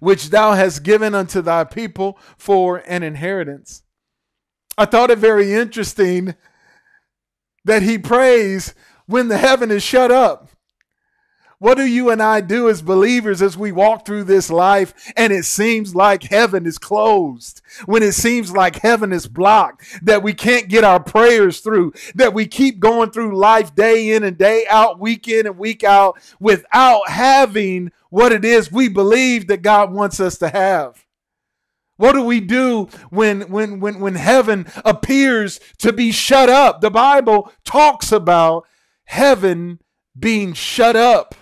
[0.00, 3.82] which thou hast given unto thy people for an inheritance.
[4.78, 6.34] I thought it very interesting
[7.64, 8.74] that he prays
[9.06, 10.48] when the heaven is shut up.
[11.62, 15.32] What do you and I do as believers as we walk through this life and
[15.32, 17.60] it seems like heaven is closed?
[17.84, 22.34] When it seems like heaven is blocked, that we can't get our prayers through, that
[22.34, 26.20] we keep going through life day in and day out, week in and week out,
[26.40, 31.06] without having what it is we believe that God wants us to have.
[31.96, 36.80] What do we do when, when, when, when heaven appears to be shut up?
[36.80, 38.66] The Bible talks about
[39.04, 39.78] heaven
[40.18, 41.36] being shut up.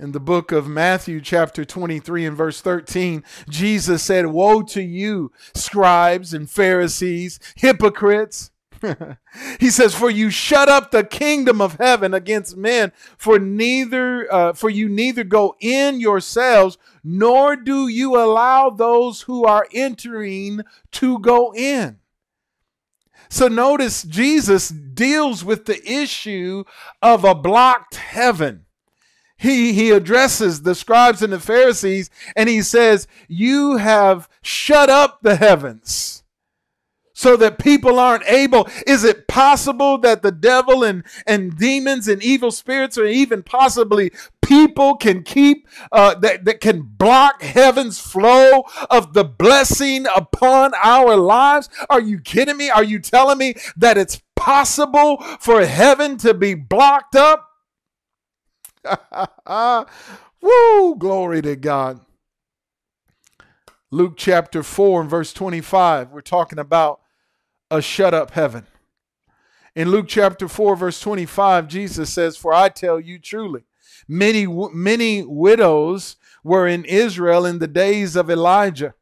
[0.00, 5.32] In the book of Matthew, chapter 23, and verse 13, Jesus said, Woe to you,
[5.56, 8.52] scribes and Pharisees, hypocrites!
[9.58, 14.52] he says, "For you shut up the kingdom of heaven against men, for neither uh,
[14.52, 20.60] for you neither go in yourselves, nor do you allow those who are entering
[20.92, 21.98] to go in."
[23.28, 26.62] So notice Jesus deals with the issue
[27.02, 28.66] of a blocked heaven
[29.38, 35.20] he, he addresses the scribes and the Pharisees and he says, You have shut up
[35.22, 36.24] the heavens
[37.18, 38.68] so that people aren't able.
[38.86, 44.12] Is it possible that the devil and, and demons and evil spirits, or even possibly
[44.40, 51.16] people, can keep, uh, that, that can block heaven's flow of the blessing upon our
[51.16, 51.68] lives?
[51.90, 52.70] Are you kidding me?
[52.70, 57.47] Are you telling me that it's possible for heaven to be blocked up?
[60.42, 60.96] Woo!
[60.96, 62.00] Glory to God.
[63.90, 67.00] Luke chapter 4 and verse 25, we're talking about
[67.70, 68.66] a shut up heaven.
[69.74, 73.62] In Luke chapter 4, verse 25, Jesus says, For I tell you truly,
[74.06, 78.94] many, many widows were in Israel in the days of Elijah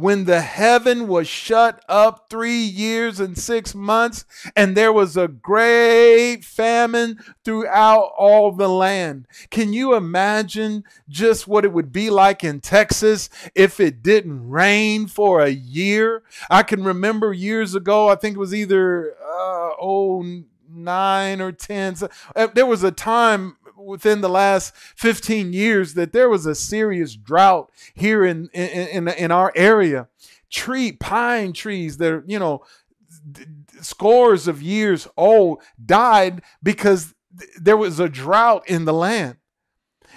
[0.00, 4.24] when the heaven was shut up three years and six months,
[4.56, 9.26] and there was a great famine throughout all the land.
[9.50, 15.06] Can you imagine just what it would be like in Texas if it didn't rain
[15.06, 16.22] for a year?
[16.50, 21.96] I can remember years ago, I think it was either uh, oh nine or ten.
[21.96, 26.54] So, uh, there was a time within the last 15 years that there was a
[26.54, 30.08] serious drought here in in, in, in our area.
[30.50, 32.62] Tree pine trees that are, you know
[33.80, 37.14] scores of years old died because
[37.60, 39.36] there was a drought in the land.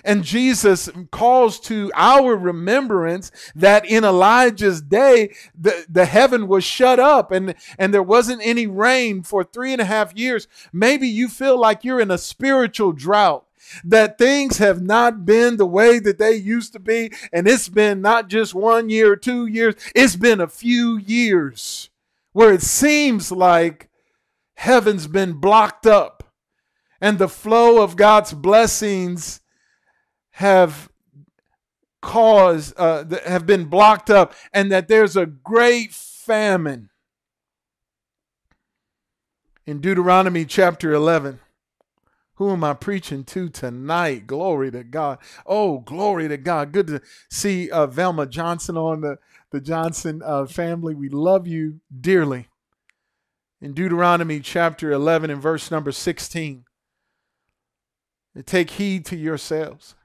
[0.06, 7.00] And Jesus calls to our remembrance that in Elijah's day, the, the heaven was shut
[7.00, 10.48] up and, and there wasn't any rain for three and a half years.
[10.74, 13.46] Maybe you feel like you're in a spiritual drought
[13.84, 17.12] that things have not been the way that they used to be.
[17.32, 21.90] And it's been not just one year or two years, it's been a few years
[22.32, 23.90] where it seems like
[24.56, 26.24] heaven's been blocked up
[27.04, 29.42] and the flow of God's blessings
[30.32, 30.90] have
[32.02, 36.90] caused, uh, have been blocked up, and that there's a great famine.
[39.66, 41.40] In Deuteronomy chapter 11,
[42.36, 44.26] who am I preaching to tonight?
[44.26, 45.20] Glory to God.
[45.46, 46.72] Oh, glory to God.
[46.72, 49.18] Good to see uh, Velma Johnson on the,
[49.52, 50.96] the Johnson uh, family.
[50.96, 52.48] We love you dearly.
[53.62, 56.66] In Deuteronomy chapter 11 and verse number 16,
[58.46, 59.96] take heed to yourselves,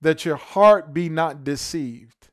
[0.00, 2.28] that your heart be not deceived,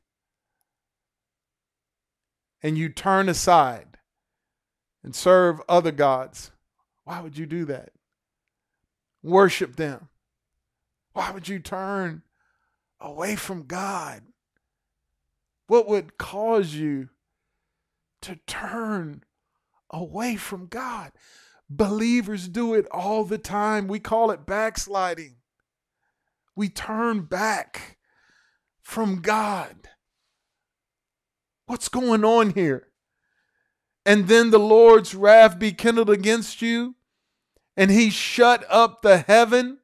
[2.62, 3.87] and you turn aside
[5.08, 6.50] and serve other gods,
[7.04, 7.92] why would you do that?
[9.22, 10.10] Worship them.
[11.14, 12.24] Why would you turn
[13.00, 14.20] away from God?
[15.66, 17.08] What would cause you
[18.20, 19.24] to turn
[19.88, 21.12] away from God?
[21.70, 23.88] Believers do it all the time.
[23.88, 25.36] We call it backsliding.
[26.54, 27.96] We turn back
[28.82, 29.88] from God.
[31.64, 32.87] What's going on here?
[34.04, 36.94] And then the Lord's wrath be kindled against you,
[37.76, 39.78] and he shut up the heaven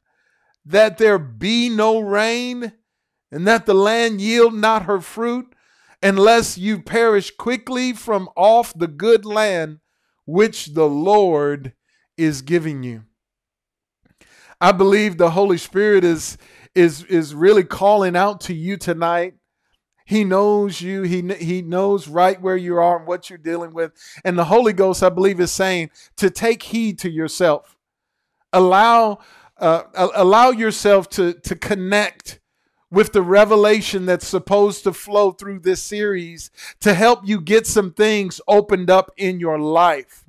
[0.65, 2.73] that there be no rain,
[3.31, 5.55] and that the land yield not her fruit,
[6.03, 9.81] unless you perish quickly from off the good land
[10.27, 11.75] which the Lord
[12.17, 13.05] is giving you.
[14.61, 16.39] I believe the Holy Spirit is
[16.75, 19.35] is is really calling out to you tonight
[20.05, 21.03] he knows you.
[21.03, 23.93] He, he knows right where you are and what you're dealing with.
[24.25, 27.77] And the Holy Ghost, I believe, is saying to take heed to yourself.
[28.53, 29.21] Allow,
[29.59, 29.83] uh,
[30.15, 32.39] allow yourself to, to connect
[32.91, 36.51] with the revelation that's supposed to flow through this series
[36.81, 40.24] to help you get some things opened up in your life.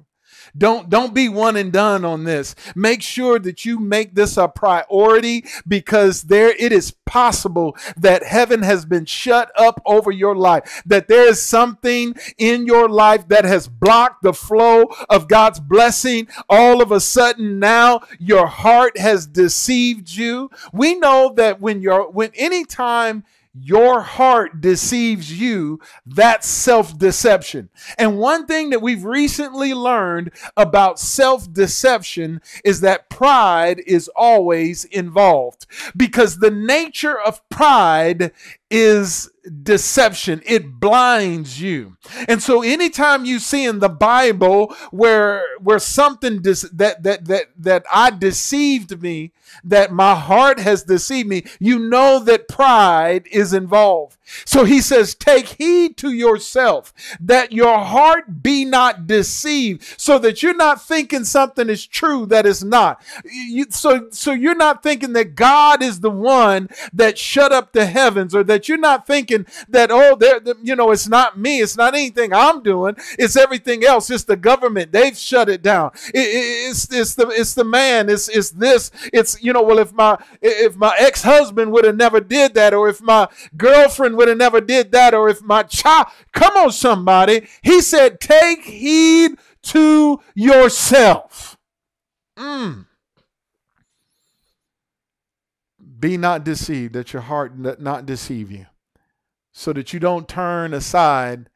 [0.58, 2.56] Don't don't be one and done on this.
[2.76, 8.64] Make sure that you make this a priority because there it is possible that heaven
[8.64, 10.82] has been shut up over your life.
[10.86, 16.28] That there is something in your life that has blocked the flow of God's blessing.
[16.50, 20.50] All of a sudden now your heart has deceived you.
[20.72, 23.24] We know that when you're when anytime
[23.58, 27.70] your heart deceives you, that's self deception.
[27.98, 34.86] And one thing that we've recently learned about self deception is that pride is always
[34.86, 38.32] involved because the nature of pride
[38.70, 39.30] is
[39.64, 40.42] deception.
[40.46, 41.98] It blinds you.
[42.28, 47.48] And so anytime you see in the Bible where where something dis- that that that
[47.58, 49.32] that I deceived me,
[49.64, 54.18] that my heart has deceived me, you know that pride is involved.
[54.46, 60.42] So he says, Take heed to yourself that your heart be not deceived, so that
[60.42, 63.02] you're not thinking something is true that is not.
[63.24, 67.86] You, so, so you're not thinking that God is the one that shut up the
[67.86, 71.78] heavens, or that you're not thinking that, oh, there, you know, it's not me, it's
[71.78, 74.10] not anything I'm doing, it's everything else.
[74.10, 75.92] It's the government, they've shut it down.
[76.14, 79.80] It, it, it's, it's, the, it's the man, it's, it's this, it's, you know, well,
[79.80, 84.18] if my, if my ex husband would have never did that, or if my girlfriend
[84.18, 87.48] would have never did that, or if my child, come on, somebody.
[87.62, 89.32] He said, take heed
[89.64, 91.58] to yourself.
[92.38, 92.86] Mm.
[96.06, 98.68] Be not deceived, that your heart not deceive you,
[99.52, 101.50] so that you don't turn aside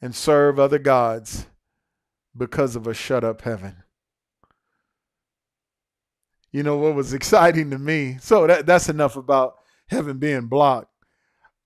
[0.00, 1.46] and serve other gods
[2.36, 3.82] because of a shut up heaven.
[6.52, 8.18] You know what was exciting to me?
[8.20, 9.56] So that, that's enough about
[9.88, 10.94] heaven being blocked.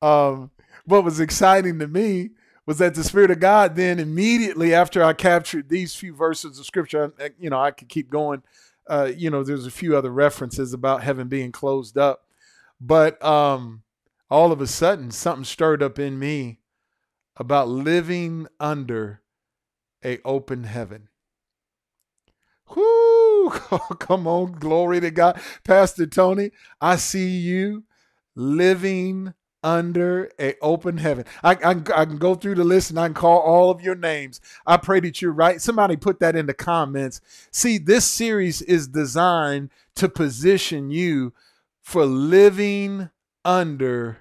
[0.01, 0.53] Um,
[0.87, 2.31] what was exciting to me
[2.65, 6.65] was that the Spirit of God then immediately after I captured these few verses of
[6.65, 8.43] Scripture, you know, I could keep going.
[8.89, 12.25] Uh, you know, there's a few other references about heaven being closed up,
[12.81, 13.83] but um,
[14.31, 16.61] all of a sudden something stirred up in me
[17.37, 19.23] about living under
[20.05, 21.09] a open heaven.
[22.75, 23.51] Whoo!
[23.99, 25.41] Come on, glory to God.
[25.65, 27.85] Pastor Tony, I see you
[28.35, 29.35] living
[29.67, 31.25] under a open heaven.
[31.43, 33.97] I, I, I, can go through the list and I can call all of your
[33.97, 34.41] names.
[34.65, 35.61] I pray that you're right.
[35.61, 37.21] Somebody put that in the comments.
[37.51, 41.35] See, this series is designed to position you
[41.83, 43.11] for living
[43.45, 44.19] under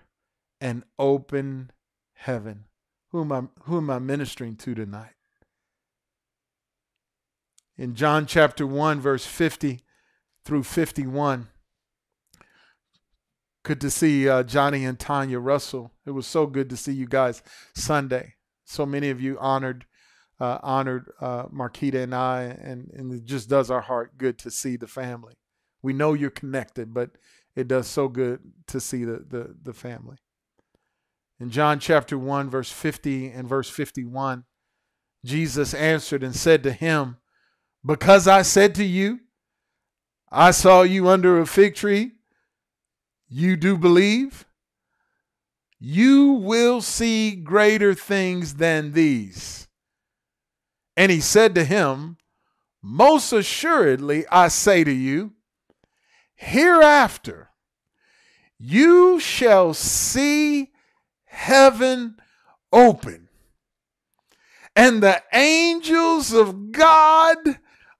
[0.59, 1.71] an open
[2.13, 2.63] heaven.
[3.11, 5.13] Who am I, who am I ministering to tonight?
[7.77, 9.81] In John chapter 1, verse 50
[10.43, 11.49] through 51.
[13.65, 15.91] Good to see uh, Johnny and Tanya Russell.
[16.05, 17.41] It was so good to see you guys
[17.73, 18.35] Sunday.
[18.63, 19.87] So many of you honored
[20.39, 24.51] uh, honored uh, Marquita and I, and, and it just does our heart good to
[24.51, 25.33] see the family.
[25.81, 27.17] We know you're connected, but
[27.55, 30.17] it does so good to see the, the, the family.
[31.39, 34.43] In John chapter 1, verse 50 and verse 51,
[35.25, 37.17] Jesus answered and said to him,
[37.83, 39.21] Because I said to you,
[40.31, 42.11] I saw you under a fig tree
[43.27, 44.45] you do believe,
[45.79, 49.67] you will see greater things than these.
[50.97, 52.17] And he said to him,
[52.81, 55.33] Most assuredly, I say to you,
[56.35, 57.49] hereafter
[58.57, 60.71] you shall see
[61.25, 62.15] heaven
[62.71, 63.27] open
[64.75, 67.37] and the angels of God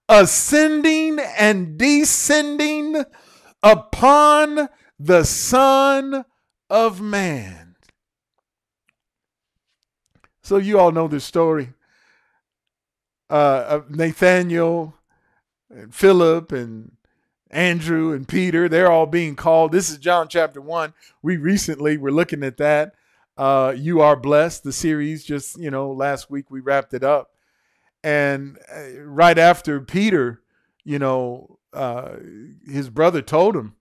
[0.08, 3.04] ascending and descending
[3.62, 4.68] upon
[4.98, 6.24] the Son
[6.70, 7.76] of Man.
[10.42, 11.72] So, you all know this story
[13.28, 14.94] uh, of Nathaniel
[15.68, 16.92] and Philip and
[17.50, 18.68] Andrew and Peter.
[18.68, 19.72] They're all being called.
[19.72, 20.94] This is John chapter 1.
[21.22, 22.94] We recently were looking at that.
[23.36, 25.24] Uh, you are blessed, the series.
[25.24, 27.30] Just, you know, last week we wrapped it up.
[28.04, 30.42] And uh, right after Peter,
[30.84, 32.16] you know, uh,
[32.66, 33.74] his brother told him,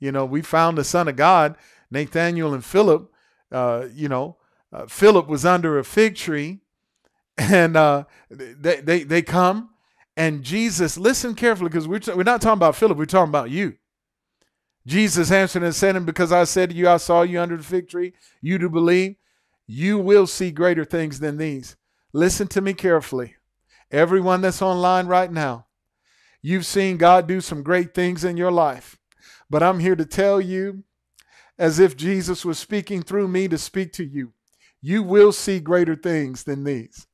[0.00, 1.56] you know, we found the Son of God,
[1.90, 3.12] Nathaniel and Philip.
[3.52, 4.38] Uh, you know,
[4.72, 6.60] uh, Philip was under a fig tree,
[7.38, 9.70] and uh, they, they they come,
[10.16, 10.96] and Jesus.
[10.96, 12.96] Listen carefully, because we're we're not talking about Philip.
[12.96, 13.76] We're talking about you.
[14.86, 17.62] Jesus answered and said, "And because I said to you, I saw you under the
[17.62, 19.16] fig tree, you do believe,
[19.66, 21.76] you will see greater things than these."
[22.12, 23.36] Listen to me carefully.
[23.90, 25.66] Everyone that's online right now,
[26.42, 28.99] you've seen God do some great things in your life.
[29.50, 30.84] But I'm here to tell you,
[31.58, 34.32] as if Jesus was speaking through me to speak to you,
[34.80, 37.06] you will see greater things than these.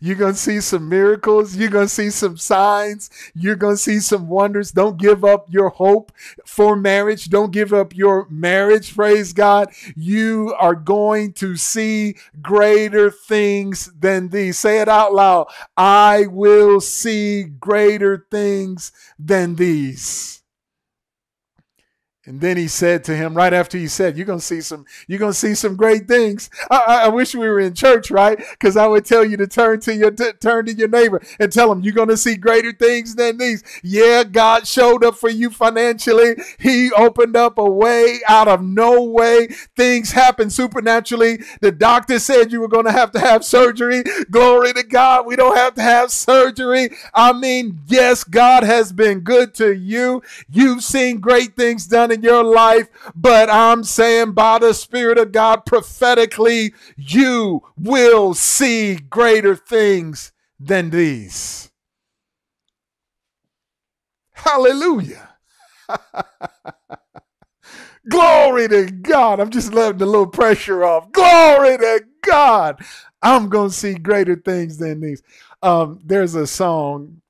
[0.00, 1.56] You're going to see some miracles.
[1.56, 3.10] You're going to see some signs.
[3.34, 4.70] You're going to see some wonders.
[4.72, 6.12] Don't give up your hope
[6.46, 7.30] for marriage.
[7.30, 8.94] Don't give up your marriage.
[8.94, 9.70] Praise God.
[9.96, 14.58] You are going to see greater things than these.
[14.58, 15.48] Say it out loud.
[15.76, 20.41] I will see greater things than these.
[22.24, 25.18] And then he said to him, right after he said, "You're gonna see some, you're
[25.18, 28.38] gonna see some great things." I, I wish we were in church, right?
[28.52, 31.52] Because I would tell you to turn to your t- turn to your neighbor and
[31.52, 33.64] tell him you're gonna see greater things than these.
[33.82, 36.36] Yeah, God showed up for you financially.
[36.60, 39.48] He opened up a way out of no way.
[39.76, 41.40] Things happened supernaturally.
[41.60, 44.04] The doctor said you were gonna have to have surgery.
[44.30, 45.26] Glory to God.
[45.26, 46.90] We don't have to have surgery.
[47.14, 50.22] I mean, yes, God has been good to you.
[50.48, 55.32] You've seen great things done in your life, but I'm saying by the Spirit of
[55.32, 61.70] God prophetically, you will see greater things than these.
[64.32, 65.30] Hallelujah.
[68.08, 69.40] Glory to God.
[69.40, 71.12] I'm just letting the little pressure off.
[71.12, 72.80] Glory to God.
[73.22, 75.22] I'm going to see greater things than these.
[75.62, 77.22] Um, there's a song,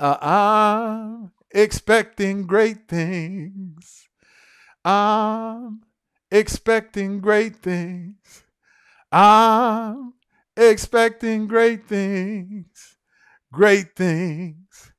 [0.00, 4.01] uh, I'm expecting great things.
[4.84, 5.82] I'm
[6.30, 8.44] expecting great things.
[9.10, 10.14] I'm
[10.56, 12.96] expecting great things.
[13.52, 14.92] Great things.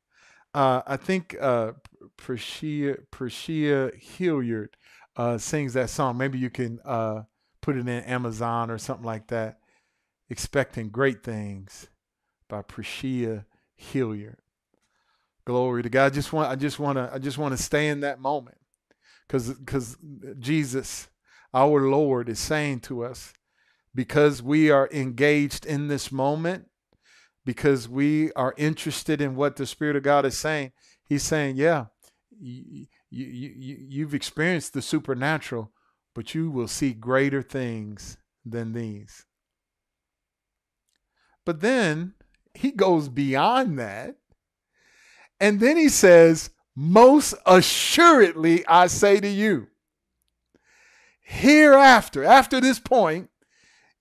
[0.54, 1.74] Uh, I think uh,
[2.18, 4.78] Prashia, Prashia Hilliard
[5.18, 6.18] uh, sings that song.
[6.18, 7.24] Maybe you can uh,
[7.62, 9.58] put it in Amazon or something like that.
[10.30, 11.90] Expecting Great Things
[12.48, 14.40] by Prashia Hilliard.
[15.46, 16.06] Glory to God.
[16.06, 18.58] I just want I just want to I just want to stay in that moment
[19.28, 19.98] because
[20.40, 21.08] Jesus,
[21.54, 23.34] our Lord, is saying to us,
[23.96, 26.66] because we are engaged in this moment,
[27.46, 30.72] because we are interested in what the Spirit of God is saying,
[31.08, 31.86] He's saying, yeah,
[32.40, 35.72] you, you, you, you've experienced the supernatural,
[36.16, 39.26] but you will see greater things than these.
[41.46, 42.14] But then
[42.54, 44.16] he goes beyond that.
[45.40, 49.68] And then he says, most assuredly, I say to you,
[51.22, 53.30] hereafter, after this point,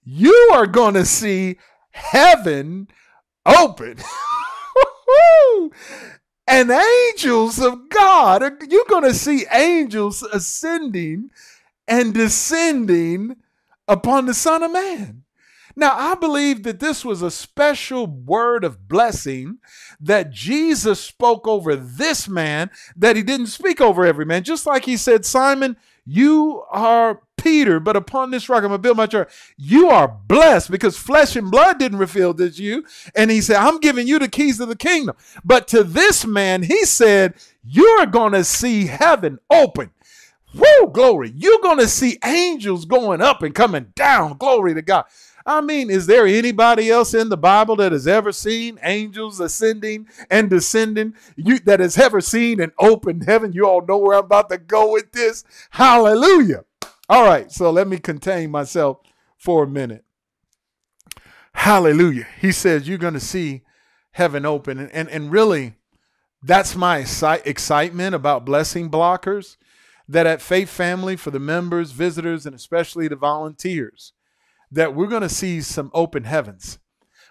[0.04, 1.58] you are going to see
[1.90, 2.88] heaven
[3.46, 3.98] open.
[6.46, 11.30] and angels of God, you're going to see angels ascending
[11.86, 13.36] and descending
[13.86, 15.21] upon the Son of Man.
[15.74, 19.58] Now, I believe that this was a special word of blessing
[20.00, 24.44] that Jesus spoke over this man that he didn't speak over every man.
[24.44, 28.96] Just like he said, Simon, you are Peter, but upon this rock I'm gonna build
[28.96, 29.32] my church.
[29.56, 32.84] You are blessed because flesh and blood didn't reveal this you.
[33.16, 35.16] And he said, I'm giving you the keys of the kingdom.
[35.44, 39.90] But to this man, he said, You're gonna see heaven open.
[40.54, 41.32] Woo, glory.
[41.34, 44.36] You're gonna see angels going up and coming down.
[44.36, 45.04] Glory to God.
[45.44, 50.08] I mean, is there anybody else in the Bible that has ever seen angels ascending
[50.30, 51.14] and descending?
[51.36, 53.52] You that has ever seen an open heaven?
[53.52, 55.44] You all know where I'm about to go with this.
[55.70, 56.64] Hallelujah.
[57.08, 58.98] All right, so let me contain myself
[59.36, 60.04] for a minute.
[61.54, 62.26] Hallelujah.
[62.40, 63.62] He says you're going to see
[64.12, 64.78] heaven open.
[64.78, 65.74] And, and, and really,
[66.42, 67.04] that's my
[67.44, 69.56] excitement about blessing blockers.
[70.08, 74.12] That at Faith Family, for the members, visitors, and especially the volunteers,
[74.72, 76.78] that we're going to see some open heavens.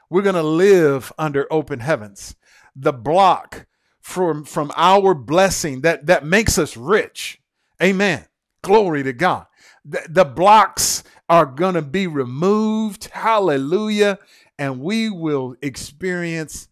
[0.09, 2.35] we're going to live under open heavens.
[2.75, 3.65] The block
[4.01, 7.39] from, from our blessing that, that makes us rich.
[7.81, 8.25] Amen.
[8.61, 9.47] Glory to God.
[9.85, 13.05] The, the blocks are going to be removed.
[13.05, 14.19] Hallelujah.
[14.59, 16.67] And we will experience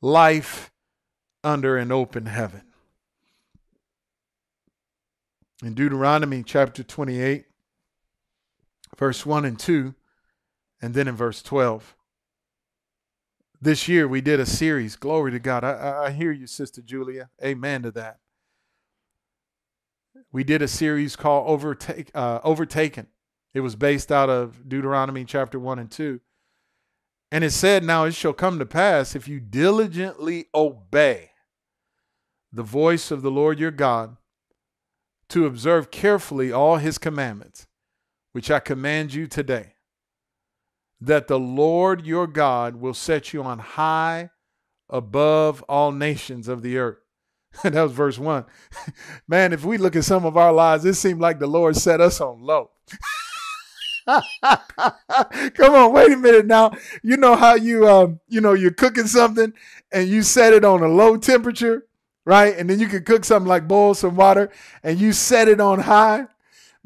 [0.00, 0.72] life
[1.44, 2.62] under an open heaven.
[5.62, 7.47] In Deuteronomy chapter 28,
[8.98, 9.94] verse 1 and 2,
[10.82, 11.96] and then in verse 12.
[13.60, 14.96] This year we did a series.
[14.96, 15.64] Glory to God.
[15.64, 17.30] I, I hear you, Sister Julia.
[17.42, 18.18] Amen to that.
[20.30, 23.06] We did a series called Overtake, uh, Overtaken.
[23.54, 26.20] It was based out of Deuteronomy chapter 1 and 2.
[27.30, 31.30] And it said, Now it shall come to pass if you diligently obey
[32.52, 34.16] the voice of the Lord your God
[35.28, 37.66] to observe carefully all his commandments,
[38.32, 39.74] which I command you today,
[41.00, 44.30] that the Lord your God will set you on high
[44.90, 46.98] above all nations of the earth.
[47.62, 48.44] that was verse one.
[49.28, 52.00] Man, if we look at some of our lives, it seemed like the Lord set
[52.00, 52.70] us on low.
[54.08, 56.72] Come on, wait a minute now.
[57.02, 59.52] You know how you um, you know, you're cooking something
[59.92, 61.86] and you set it on a low temperature,
[62.24, 62.56] right?
[62.56, 64.50] And then you can cook something like boil some water
[64.82, 66.26] and you set it on high.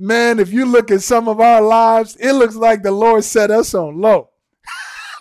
[0.02, 3.52] Man, if you look at some of our lives, it looks like the Lord set
[3.52, 4.30] us on low.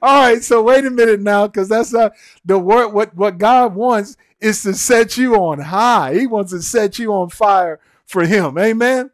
[0.00, 2.10] All right, so wait a minute now, because that's uh,
[2.44, 2.90] the word.
[2.90, 6.14] What what God wants is to set you on high.
[6.14, 8.56] He wants to set you on fire for him.
[8.56, 9.10] Amen.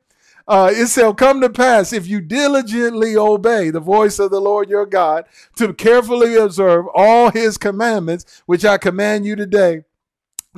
[0.47, 4.69] Uh, it shall come to pass if you diligently obey the voice of the Lord
[4.69, 5.25] your God
[5.57, 9.85] to carefully observe all his commandments, which I command you today,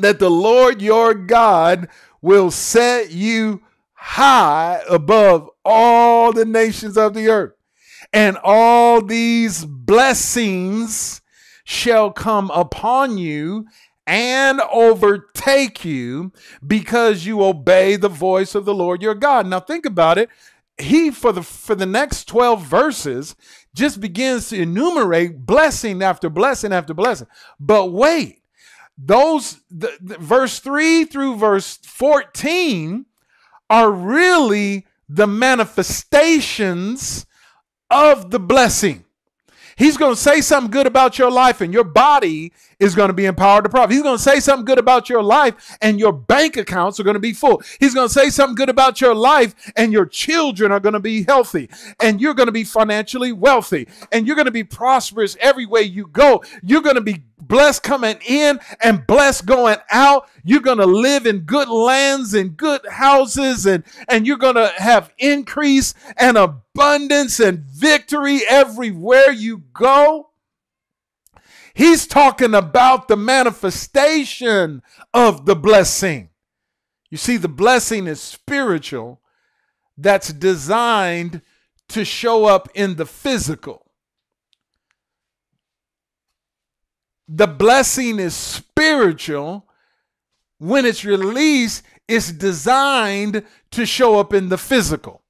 [0.00, 1.88] that the Lord your God
[2.20, 3.62] will set you
[3.94, 7.52] high above all the nations of the earth.
[8.12, 11.20] And all these blessings
[11.64, 13.66] shall come upon you
[14.06, 16.32] and overtake you
[16.66, 19.46] because you obey the voice of the Lord your God.
[19.46, 20.30] Now think about it.
[20.78, 23.36] He for the for the next 12 verses
[23.74, 27.26] just begins to enumerate blessing after blessing after blessing.
[27.60, 28.37] But wait,
[28.98, 33.06] those the, the, verse 3 through verse 14
[33.70, 37.24] are really the manifestations
[37.90, 39.04] of the blessing.
[39.76, 43.14] He's going to say something good about your life, and your body is going to
[43.14, 43.92] be empowered to profit.
[43.92, 47.14] He's going to say something good about your life, and your bank accounts are going
[47.14, 47.62] to be full.
[47.80, 51.00] He's going to say something good about your life, and your children are going to
[51.00, 51.68] be healthy,
[52.00, 55.82] and you're going to be financially wealthy, and you're going to be prosperous every way
[55.82, 56.42] you go.
[56.62, 60.28] You're going to be blessed coming in and blessed going out.
[60.44, 64.72] You're going to live in good lands and good houses, and, and you're going to
[64.76, 70.27] have increase and abundance and victory everywhere you go.
[71.78, 74.82] He's talking about the manifestation
[75.14, 76.28] of the blessing.
[77.08, 79.22] You see, the blessing is spiritual,
[79.96, 81.40] that's designed
[81.88, 83.88] to show up in the physical.
[87.28, 89.66] the blessing is spiritual.
[90.58, 95.22] When it's released, it's designed to show up in the physical.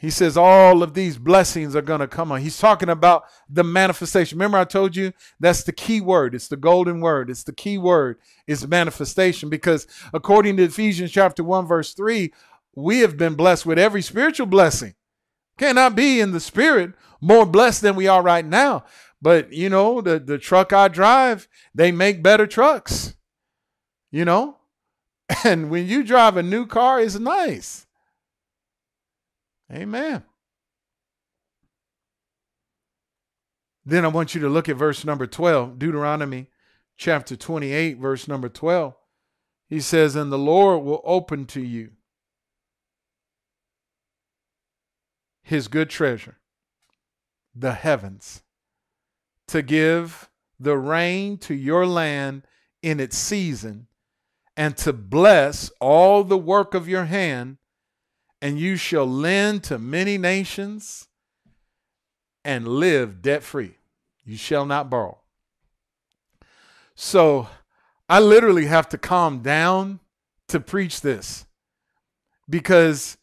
[0.00, 2.40] He says all of these blessings are going to come on.
[2.40, 4.38] He's talking about the manifestation.
[4.38, 6.34] Remember, I told you that's the key word.
[6.34, 7.28] It's the golden word.
[7.28, 12.32] It's the key word It's manifestation because according to Ephesians chapter 1, verse 3,
[12.74, 14.94] we have been blessed with every spiritual blessing.
[15.58, 18.84] Cannot be in the spirit more blessed than we are right now.
[19.20, 23.16] But you know, the, the truck I drive, they make better trucks.
[24.10, 24.56] You know?
[25.44, 27.86] And when you drive a new car, it's nice.
[29.72, 30.24] Amen.
[33.84, 36.48] Then I want you to look at verse number 12, Deuteronomy
[36.96, 38.94] chapter 28, verse number 12.
[39.68, 41.92] He says, And the Lord will open to you
[45.42, 46.38] his good treasure,
[47.54, 48.42] the heavens,
[49.48, 52.46] to give the rain to your land
[52.82, 53.86] in its season,
[54.56, 57.56] and to bless all the work of your hand,
[58.42, 61.08] and you shall lend to many nations
[62.44, 63.74] and live debt free.
[64.24, 65.18] You shall not borrow.
[66.94, 67.48] So
[68.08, 70.00] I literally have to calm down
[70.48, 71.46] to preach this
[72.48, 73.16] because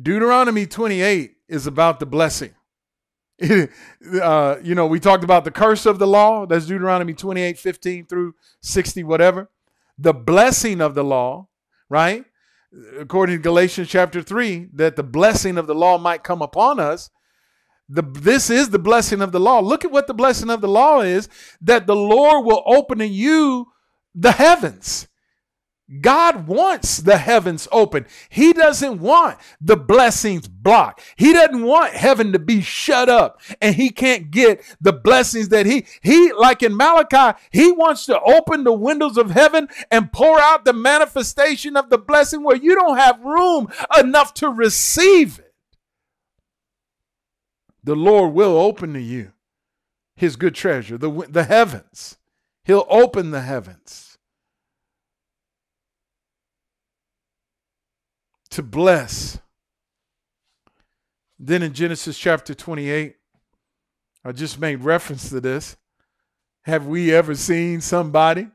[0.00, 2.54] Deuteronomy 28 is about the blessing.
[4.22, 6.46] uh, you know, we talked about the curse of the law.
[6.46, 9.50] That's Deuteronomy 28 15 through 60, whatever.
[9.98, 11.48] The blessing of the law,
[11.88, 12.24] right?
[12.98, 17.10] According to Galatians chapter 3, that the blessing of the law might come upon us.
[17.88, 19.60] The, this is the blessing of the law.
[19.60, 21.28] Look at what the blessing of the law is
[21.60, 23.66] that the Lord will open to you
[24.14, 25.08] the heavens.
[26.00, 28.06] God wants the heavens open.
[28.30, 31.02] He doesn't want the blessings blocked.
[31.16, 35.66] He doesn't want heaven to be shut up and he can't get the blessings that
[35.66, 40.40] he he like in Malachi, he wants to open the windows of heaven and pour
[40.40, 43.68] out the manifestation of the blessing where you don't have room
[43.98, 45.52] enough to receive it.
[47.84, 49.32] The Lord will open to you
[50.16, 52.16] his good treasure, the the heavens.
[52.64, 54.01] He'll open the heavens.
[58.52, 59.40] To bless.
[61.38, 63.16] Then in Genesis chapter 28,
[64.24, 65.76] I just made reference to this.
[66.62, 68.48] Have we ever seen somebody,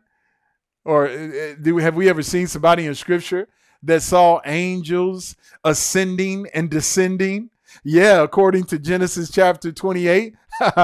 [0.86, 3.50] or uh, uh, do have we ever seen somebody in Scripture
[3.84, 7.50] that saw angels ascending and descending?
[7.84, 10.36] Yeah, according to Genesis chapter 28,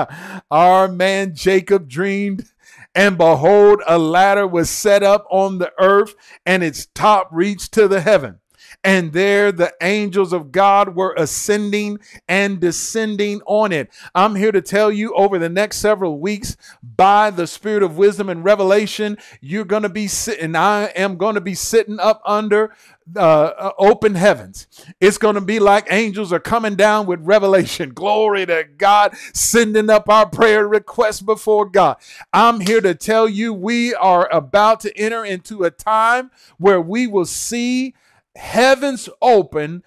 [0.51, 2.45] our man Jacob dreamed,
[2.93, 7.87] and behold, a ladder was set up on the earth, and its top reached to
[7.87, 8.39] the heaven
[8.83, 13.89] and there the angels of God were ascending and descending on it.
[14.15, 18.29] I'm here to tell you over the next several weeks, by the spirit of wisdom
[18.29, 22.73] and revelation, you're going to be sitting, I am going to be sitting up under
[23.17, 24.67] uh, uh, open heavens.
[25.01, 27.89] It's going to be like angels are coming down with revelation.
[27.93, 31.97] Glory to God, sending up our prayer requests before God.
[32.31, 37.07] I'm here to tell you we are about to enter into a time where we
[37.07, 37.93] will see
[38.35, 39.83] heavens open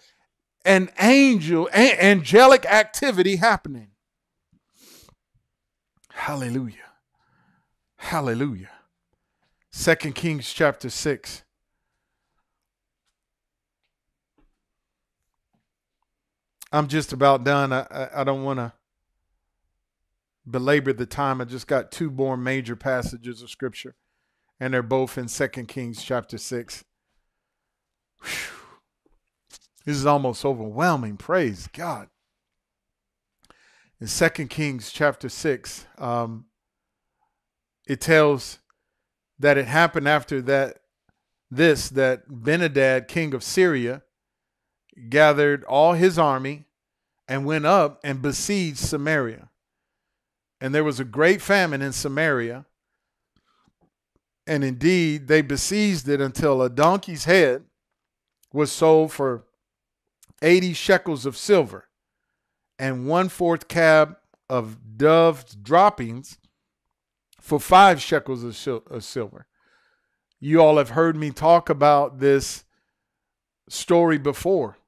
[0.65, 3.89] and angel angelic activity happening.
[6.11, 6.93] Hallelujah.
[7.99, 8.71] Hallelujah.
[9.71, 11.45] Second Kings chapter 6.
[16.73, 17.73] I'm just about done.
[17.73, 18.73] I, I, I don't want to
[20.49, 21.41] belabor the time.
[21.41, 23.95] I just got two more major passages of scripture,
[24.59, 26.85] and they're both in Second Kings chapter 6.
[29.87, 31.17] This is almost overwhelming.
[31.17, 32.09] Praise God.
[34.01, 36.47] In 2 Kings chapter 6, um,
[37.87, 38.59] it tells
[39.39, 40.79] that it happened after that
[41.51, 44.03] this that Ben-Hadad, king of Syria,
[45.09, 46.65] gathered all his army
[47.29, 49.51] and went up and besieged Samaria.
[50.61, 52.67] And there was a great famine in Samaria.
[54.47, 57.65] And indeed, they besieged it until a donkey's head
[58.57, 59.45] was sold for
[60.41, 61.89] 80 shekels of silver
[62.79, 64.17] and one fourth cab
[64.49, 66.39] of dove's droppings
[67.39, 69.47] for five shekels of, of silver.
[70.41, 72.65] You all have heard me talk about this
[73.69, 74.79] story before.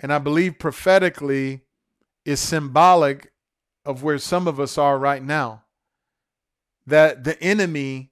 [0.00, 1.60] And I believe prophetically
[2.24, 3.32] is symbolic
[3.84, 5.64] of where some of us are right now.
[6.86, 8.10] That the enemy,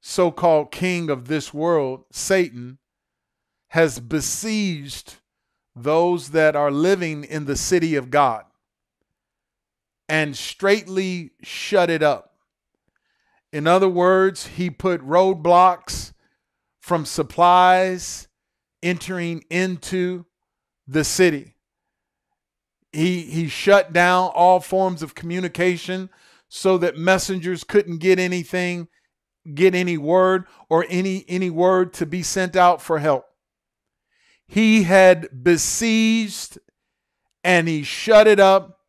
[0.00, 2.78] so called king of this world, Satan,
[3.68, 5.16] has besieged
[5.76, 8.44] those that are living in the city of God
[10.08, 12.34] and straightly shut it up.
[13.52, 16.12] In other words, he put roadblocks
[16.80, 18.28] from supplies
[18.82, 20.24] entering into
[20.86, 21.54] the city.
[22.92, 26.08] He, he shut down all forms of communication
[26.48, 28.88] so that messengers couldn't get anything,
[29.54, 33.27] get any word or any, any word to be sent out for help
[34.48, 36.58] he had besieged
[37.44, 38.80] and he shut it up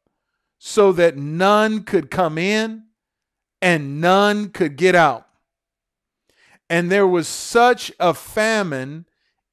[0.57, 2.85] so that none could come in
[3.61, 5.27] and none could get out.
[6.69, 9.05] And there was such a famine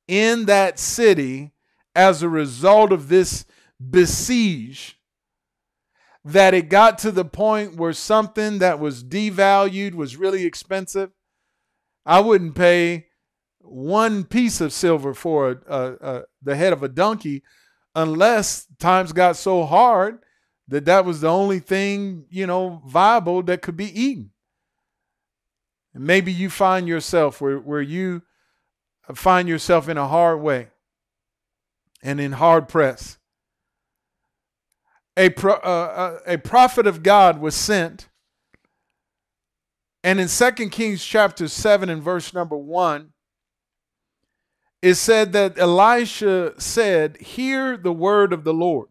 [0.07, 1.53] in that city
[1.95, 3.45] as a result of this
[3.91, 4.99] besiege
[6.25, 11.11] that it got to the point where something that was devalued was really expensive.
[12.05, 13.06] I wouldn't pay
[13.69, 15.55] one piece of silver for
[16.43, 17.43] the head of a donkey
[17.95, 20.19] unless times got so hard
[20.69, 24.31] that that was the only thing, you know, viable that could be eaten.
[25.95, 28.23] Maybe you find yourself where, where you
[29.15, 30.69] find yourself in a hard way
[32.03, 33.19] and in hard press.
[35.17, 38.09] A, pro, uh, uh a prophet of God was sent.
[40.05, 43.13] And in 2 Kings chapter 7 and verse number 1,
[44.83, 48.89] it said that Elisha said, Hear the word of the Lord.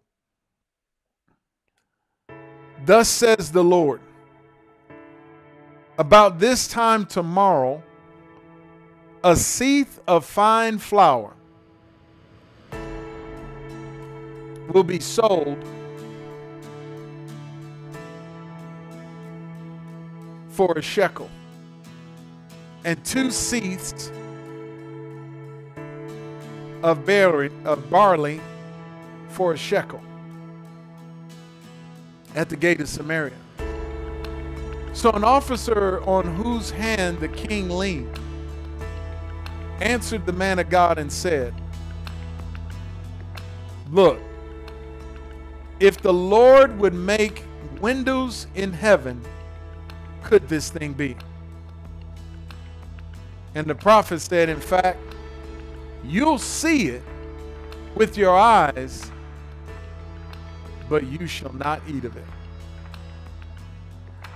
[2.86, 4.02] Thus says the Lord,
[5.98, 7.82] about this time tomorrow,
[9.24, 11.34] a seeth of fine flour
[14.72, 15.64] will be sold
[20.50, 21.30] for a shekel,
[22.84, 24.12] and two seeths
[26.86, 28.40] of barley, of barley
[29.30, 30.00] for a shekel
[32.36, 33.34] at the gate of Samaria.
[34.94, 38.20] So an officer on whose hand the king leaned
[39.82, 41.56] answered the man of God and said,
[43.92, 44.22] Look,
[45.80, 47.44] if the Lord would make
[47.82, 49.24] windows in heaven,
[50.22, 51.18] could this thing be?
[53.56, 55.00] And the prophet said, In fact,
[56.10, 57.04] you'll see it
[57.96, 59.12] with your eyes,
[60.90, 62.26] but you shall not eat of it.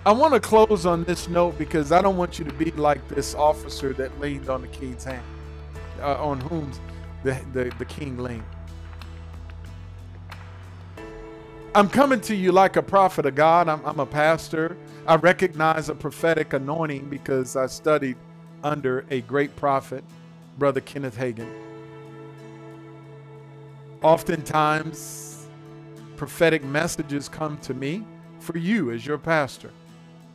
[0.06, 3.06] I want to close on this note because I don't want you to be like
[3.10, 5.24] this officer that leaned on the king's hand,
[6.02, 6.72] uh, on whom
[7.24, 8.44] the, the, the king leaned.
[11.76, 13.68] I'm coming to you like a prophet of God.
[13.70, 14.76] I'm, I'm, a pastor.
[15.06, 18.18] I recognize a prophetic anointing because I studied
[18.64, 20.04] under a great prophet,
[20.60, 21.50] Brother Kenneth Hagin.
[24.04, 25.48] Oftentimes,
[26.18, 28.06] prophetic messages come to me
[28.40, 29.72] for you as your pastor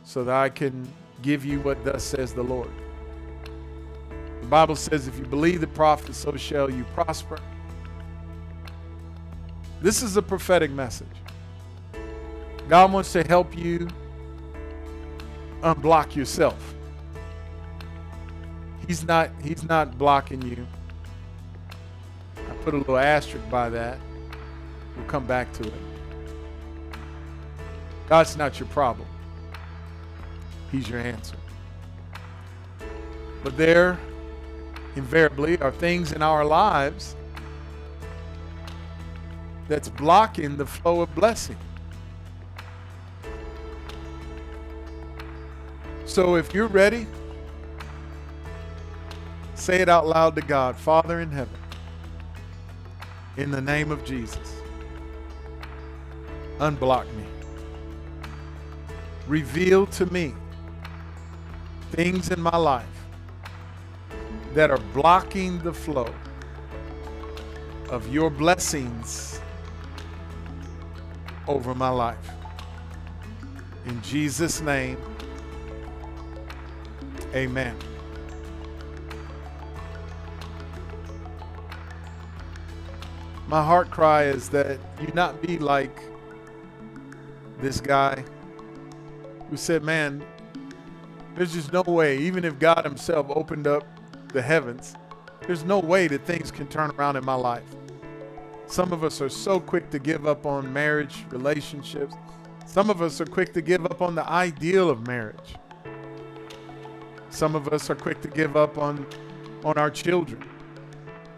[0.03, 0.87] so that I can
[1.21, 2.69] give you what thus says the Lord.
[4.41, 7.39] The Bible says, if you believe the prophet, so shall you prosper.
[9.81, 11.07] This is a prophetic message.
[12.67, 13.87] God wants to help you
[15.61, 16.74] unblock yourself.
[18.87, 20.65] He's not he's not blocking you.
[22.37, 23.97] I put a little asterisk by that.
[24.95, 25.73] We'll come back to it.
[28.07, 29.07] God's not your problem.
[30.71, 31.37] He's your answer.
[33.43, 33.97] But there
[34.95, 37.15] invariably are things in our lives
[39.67, 41.57] that's blocking the flow of blessing.
[46.05, 47.07] So if you're ready,
[49.65, 51.57] say it out loud to God Father in heaven,
[53.35, 54.61] in the name of Jesus,
[56.59, 57.25] unblock me.
[59.27, 60.35] Reveal to me
[61.93, 62.85] things in my life
[64.53, 66.13] that are blocking the flow
[67.89, 69.41] of your blessings
[71.47, 72.29] over my life.
[73.87, 74.99] In Jesus' name,
[77.33, 77.75] amen.
[83.55, 86.01] My heart cry is that you not be like
[87.61, 88.21] this guy
[89.49, 90.25] who said, Man,
[91.35, 93.87] there's just no way, even if God Himself opened up
[94.33, 94.95] the heavens,
[95.47, 97.63] there's no way that things can turn around in my life.
[98.65, 102.13] Some of us are so quick to give up on marriage, relationships.
[102.65, 105.55] Some of us are quick to give up on the ideal of marriage.
[107.29, 109.07] Some of us are quick to give up on,
[109.63, 110.45] on our children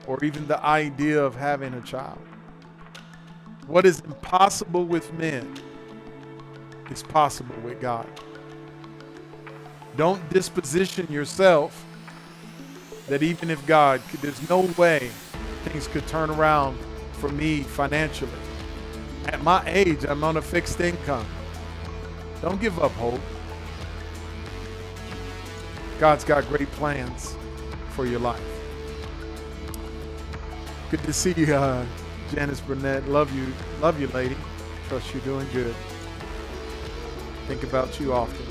[0.08, 2.20] or even the idea of having a child.
[3.68, 5.54] What is impossible with men
[6.90, 8.08] is possible with God.
[9.98, 11.86] Don't disposition yourself
[13.08, 15.12] that even if God, there's no way
[15.66, 16.78] things could turn around
[17.14, 18.32] for me financially.
[19.26, 21.26] At my age, I'm on a fixed income.
[22.42, 23.20] Don't give up hope.
[26.00, 27.36] God's got great plans
[27.90, 28.57] for your life.
[30.90, 31.86] Good to see you, uh,
[32.34, 33.10] Janice Burnett.
[33.10, 33.54] Love you.
[33.82, 34.38] Love you, lady.
[34.88, 35.76] Trust you're doing good.
[37.48, 38.48] Think about you often.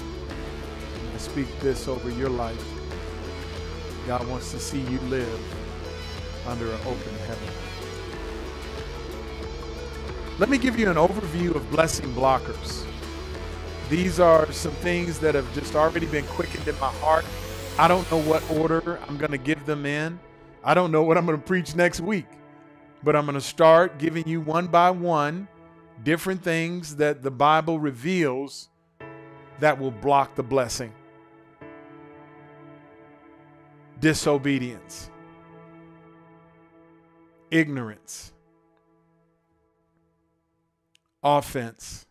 [1.14, 2.62] I speak this over your life.
[4.07, 5.41] God wants to see you live
[6.47, 7.49] under an open heaven.
[10.39, 12.84] Let me give you an overview of blessing blockers.
[13.89, 17.24] These are some things that have just already been quickened in my heart.
[17.78, 20.20] I don't know what order I'm going to give them in.
[20.66, 22.26] I don't know what I'm going to preach next week,
[23.04, 25.46] but I'm going to start giving you one by one
[26.02, 28.68] different things that the Bible reveals
[29.60, 30.92] that will block the blessing.
[34.00, 35.08] Disobedience,
[37.52, 38.32] ignorance,
[41.22, 42.06] offense,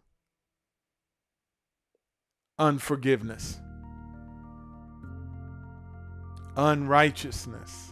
[2.58, 3.60] unforgiveness,
[6.56, 7.92] unrighteousness,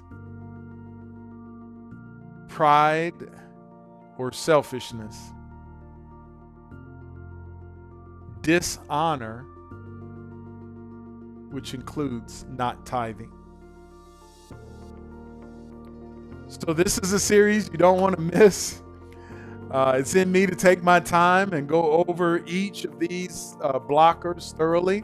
[2.53, 3.15] pride
[4.19, 5.31] or selfishness,
[8.41, 9.41] dishonor,
[11.49, 13.31] which includes not tithing.
[16.47, 18.83] So, this is a series you don't want to miss.
[19.71, 23.79] Uh, it's in me to take my time and go over each of these uh,
[23.79, 25.03] blockers thoroughly.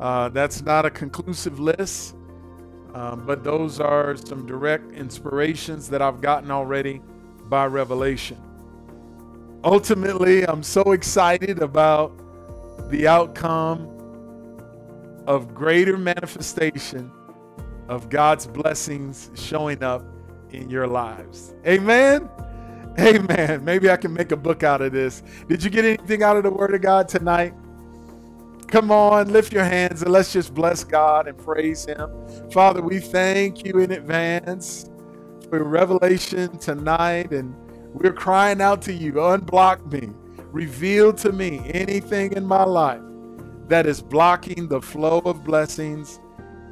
[0.00, 2.16] Uh, that's not a conclusive list,
[2.94, 7.00] um, but those are some direct inspirations that I've gotten already
[7.48, 8.38] by revelation.
[9.64, 12.12] Ultimately, I'm so excited about
[12.90, 13.88] the outcome
[15.26, 17.10] of greater manifestation
[17.88, 20.04] of God's blessings showing up
[20.50, 21.54] in your lives.
[21.66, 22.28] Amen.
[22.98, 23.64] Amen.
[23.64, 25.22] Maybe I can make a book out of this.
[25.48, 27.54] Did you get anything out of the Word of God tonight?
[28.70, 32.08] Come on, lift your hands and let's just bless God and praise Him.
[32.52, 34.88] Father, we thank you in advance
[35.48, 37.52] for revelation tonight, and
[37.92, 40.10] we're crying out to you unblock me,
[40.52, 43.02] reveal to me anything in my life
[43.66, 46.20] that is blocking the flow of blessings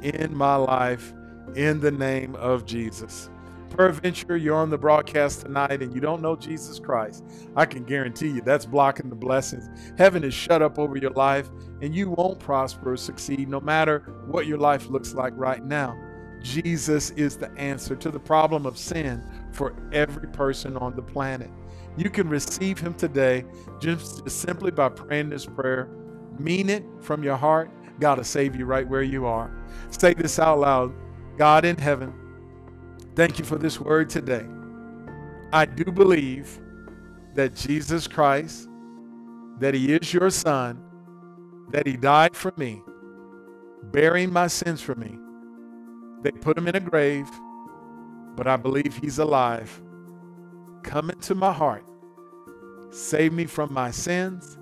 [0.01, 1.13] in my life
[1.55, 3.29] in the name of Jesus.
[3.69, 7.23] Peradventure, you're on the broadcast tonight and you don't know Jesus Christ.
[7.55, 9.69] I can guarantee you that's blocking the blessings.
[9.97, 11.49] Heaven is shut up over your life
[11.81, 15.97] and you won't prosper or succeed no matter what your life looks like right now.
[16.41, 21.49] Jesus is the answer to the problem of sin for every person on the planet.
[21.97, 23.45] You can receive him today
[23.79, 25.89] just, simply by praying this prayer.
[26.37, 27.69] Mean it from your heart.
[27.99, 29.51] God will save you right where you are.
[29.89, 30.93] Say this out loud
[31.37, 32.13] God in heaven,
[33.19, 34.45] thank you for this word today.
[35.51, 36.57] I do believe
[37.35, 38.69] that Jesus Christ,
[39.57, 40.81] that he is your son,
[41.71, 42.81] that he died for me,
[43.91, 45.19] bearing my sins for me.
[46.21, 47.29] They put him in a grave,
[48.37, 49.81] but I believe he's alive.
[50.83, 51.83] Come into my heart.
[52.89, 54.57] Save me from my sins.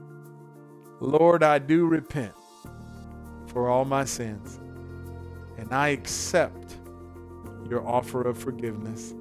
[0.99, 2.34] Lord, I do repent
[3.45, 4.60] for all my sins.
[5.60, 6.66] And I accept
[7.70, 9.13] your offer of forgiveness.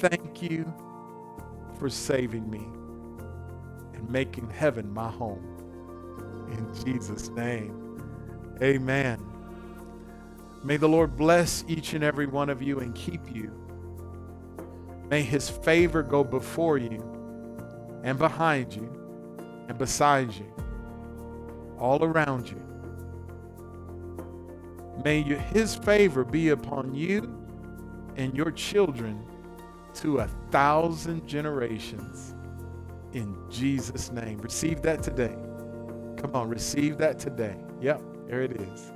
[0.00, 0.72] Thank you
[1.78, 2.66] for saving me
[3.94, 5.46] and making heaven my home.
[6.50, 8.02] In Jesus' name,
[8.62, 9.20] amen.
[10.62, 13.52] May the Lord bless each and every one of you and keep you.
[15.08, 17.02] May his favor go before you
[18.04, 18.88] and behind you
[19.68, 20.52] and beside you,
[21.78, 22.59] all around you.
[25.04, 27.34] May his favor be upon you
[28.16, 29.24] and your children
[29.94, 32.34] to a thousand generations.
[33.12, 34.38] In Jesus' name.
[34.38, 35.36] Receive that today.
[36.16, 37.56] Come on, receive that today.
[37.80, 38.92] Yep, there it is.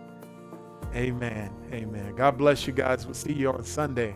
[0.94, 1.52] Amen.
[1.72, 2.14] Amen.
[2.16, 3.06] God bless you guys.
[3.06, 4.14] We'll see you on Sunday.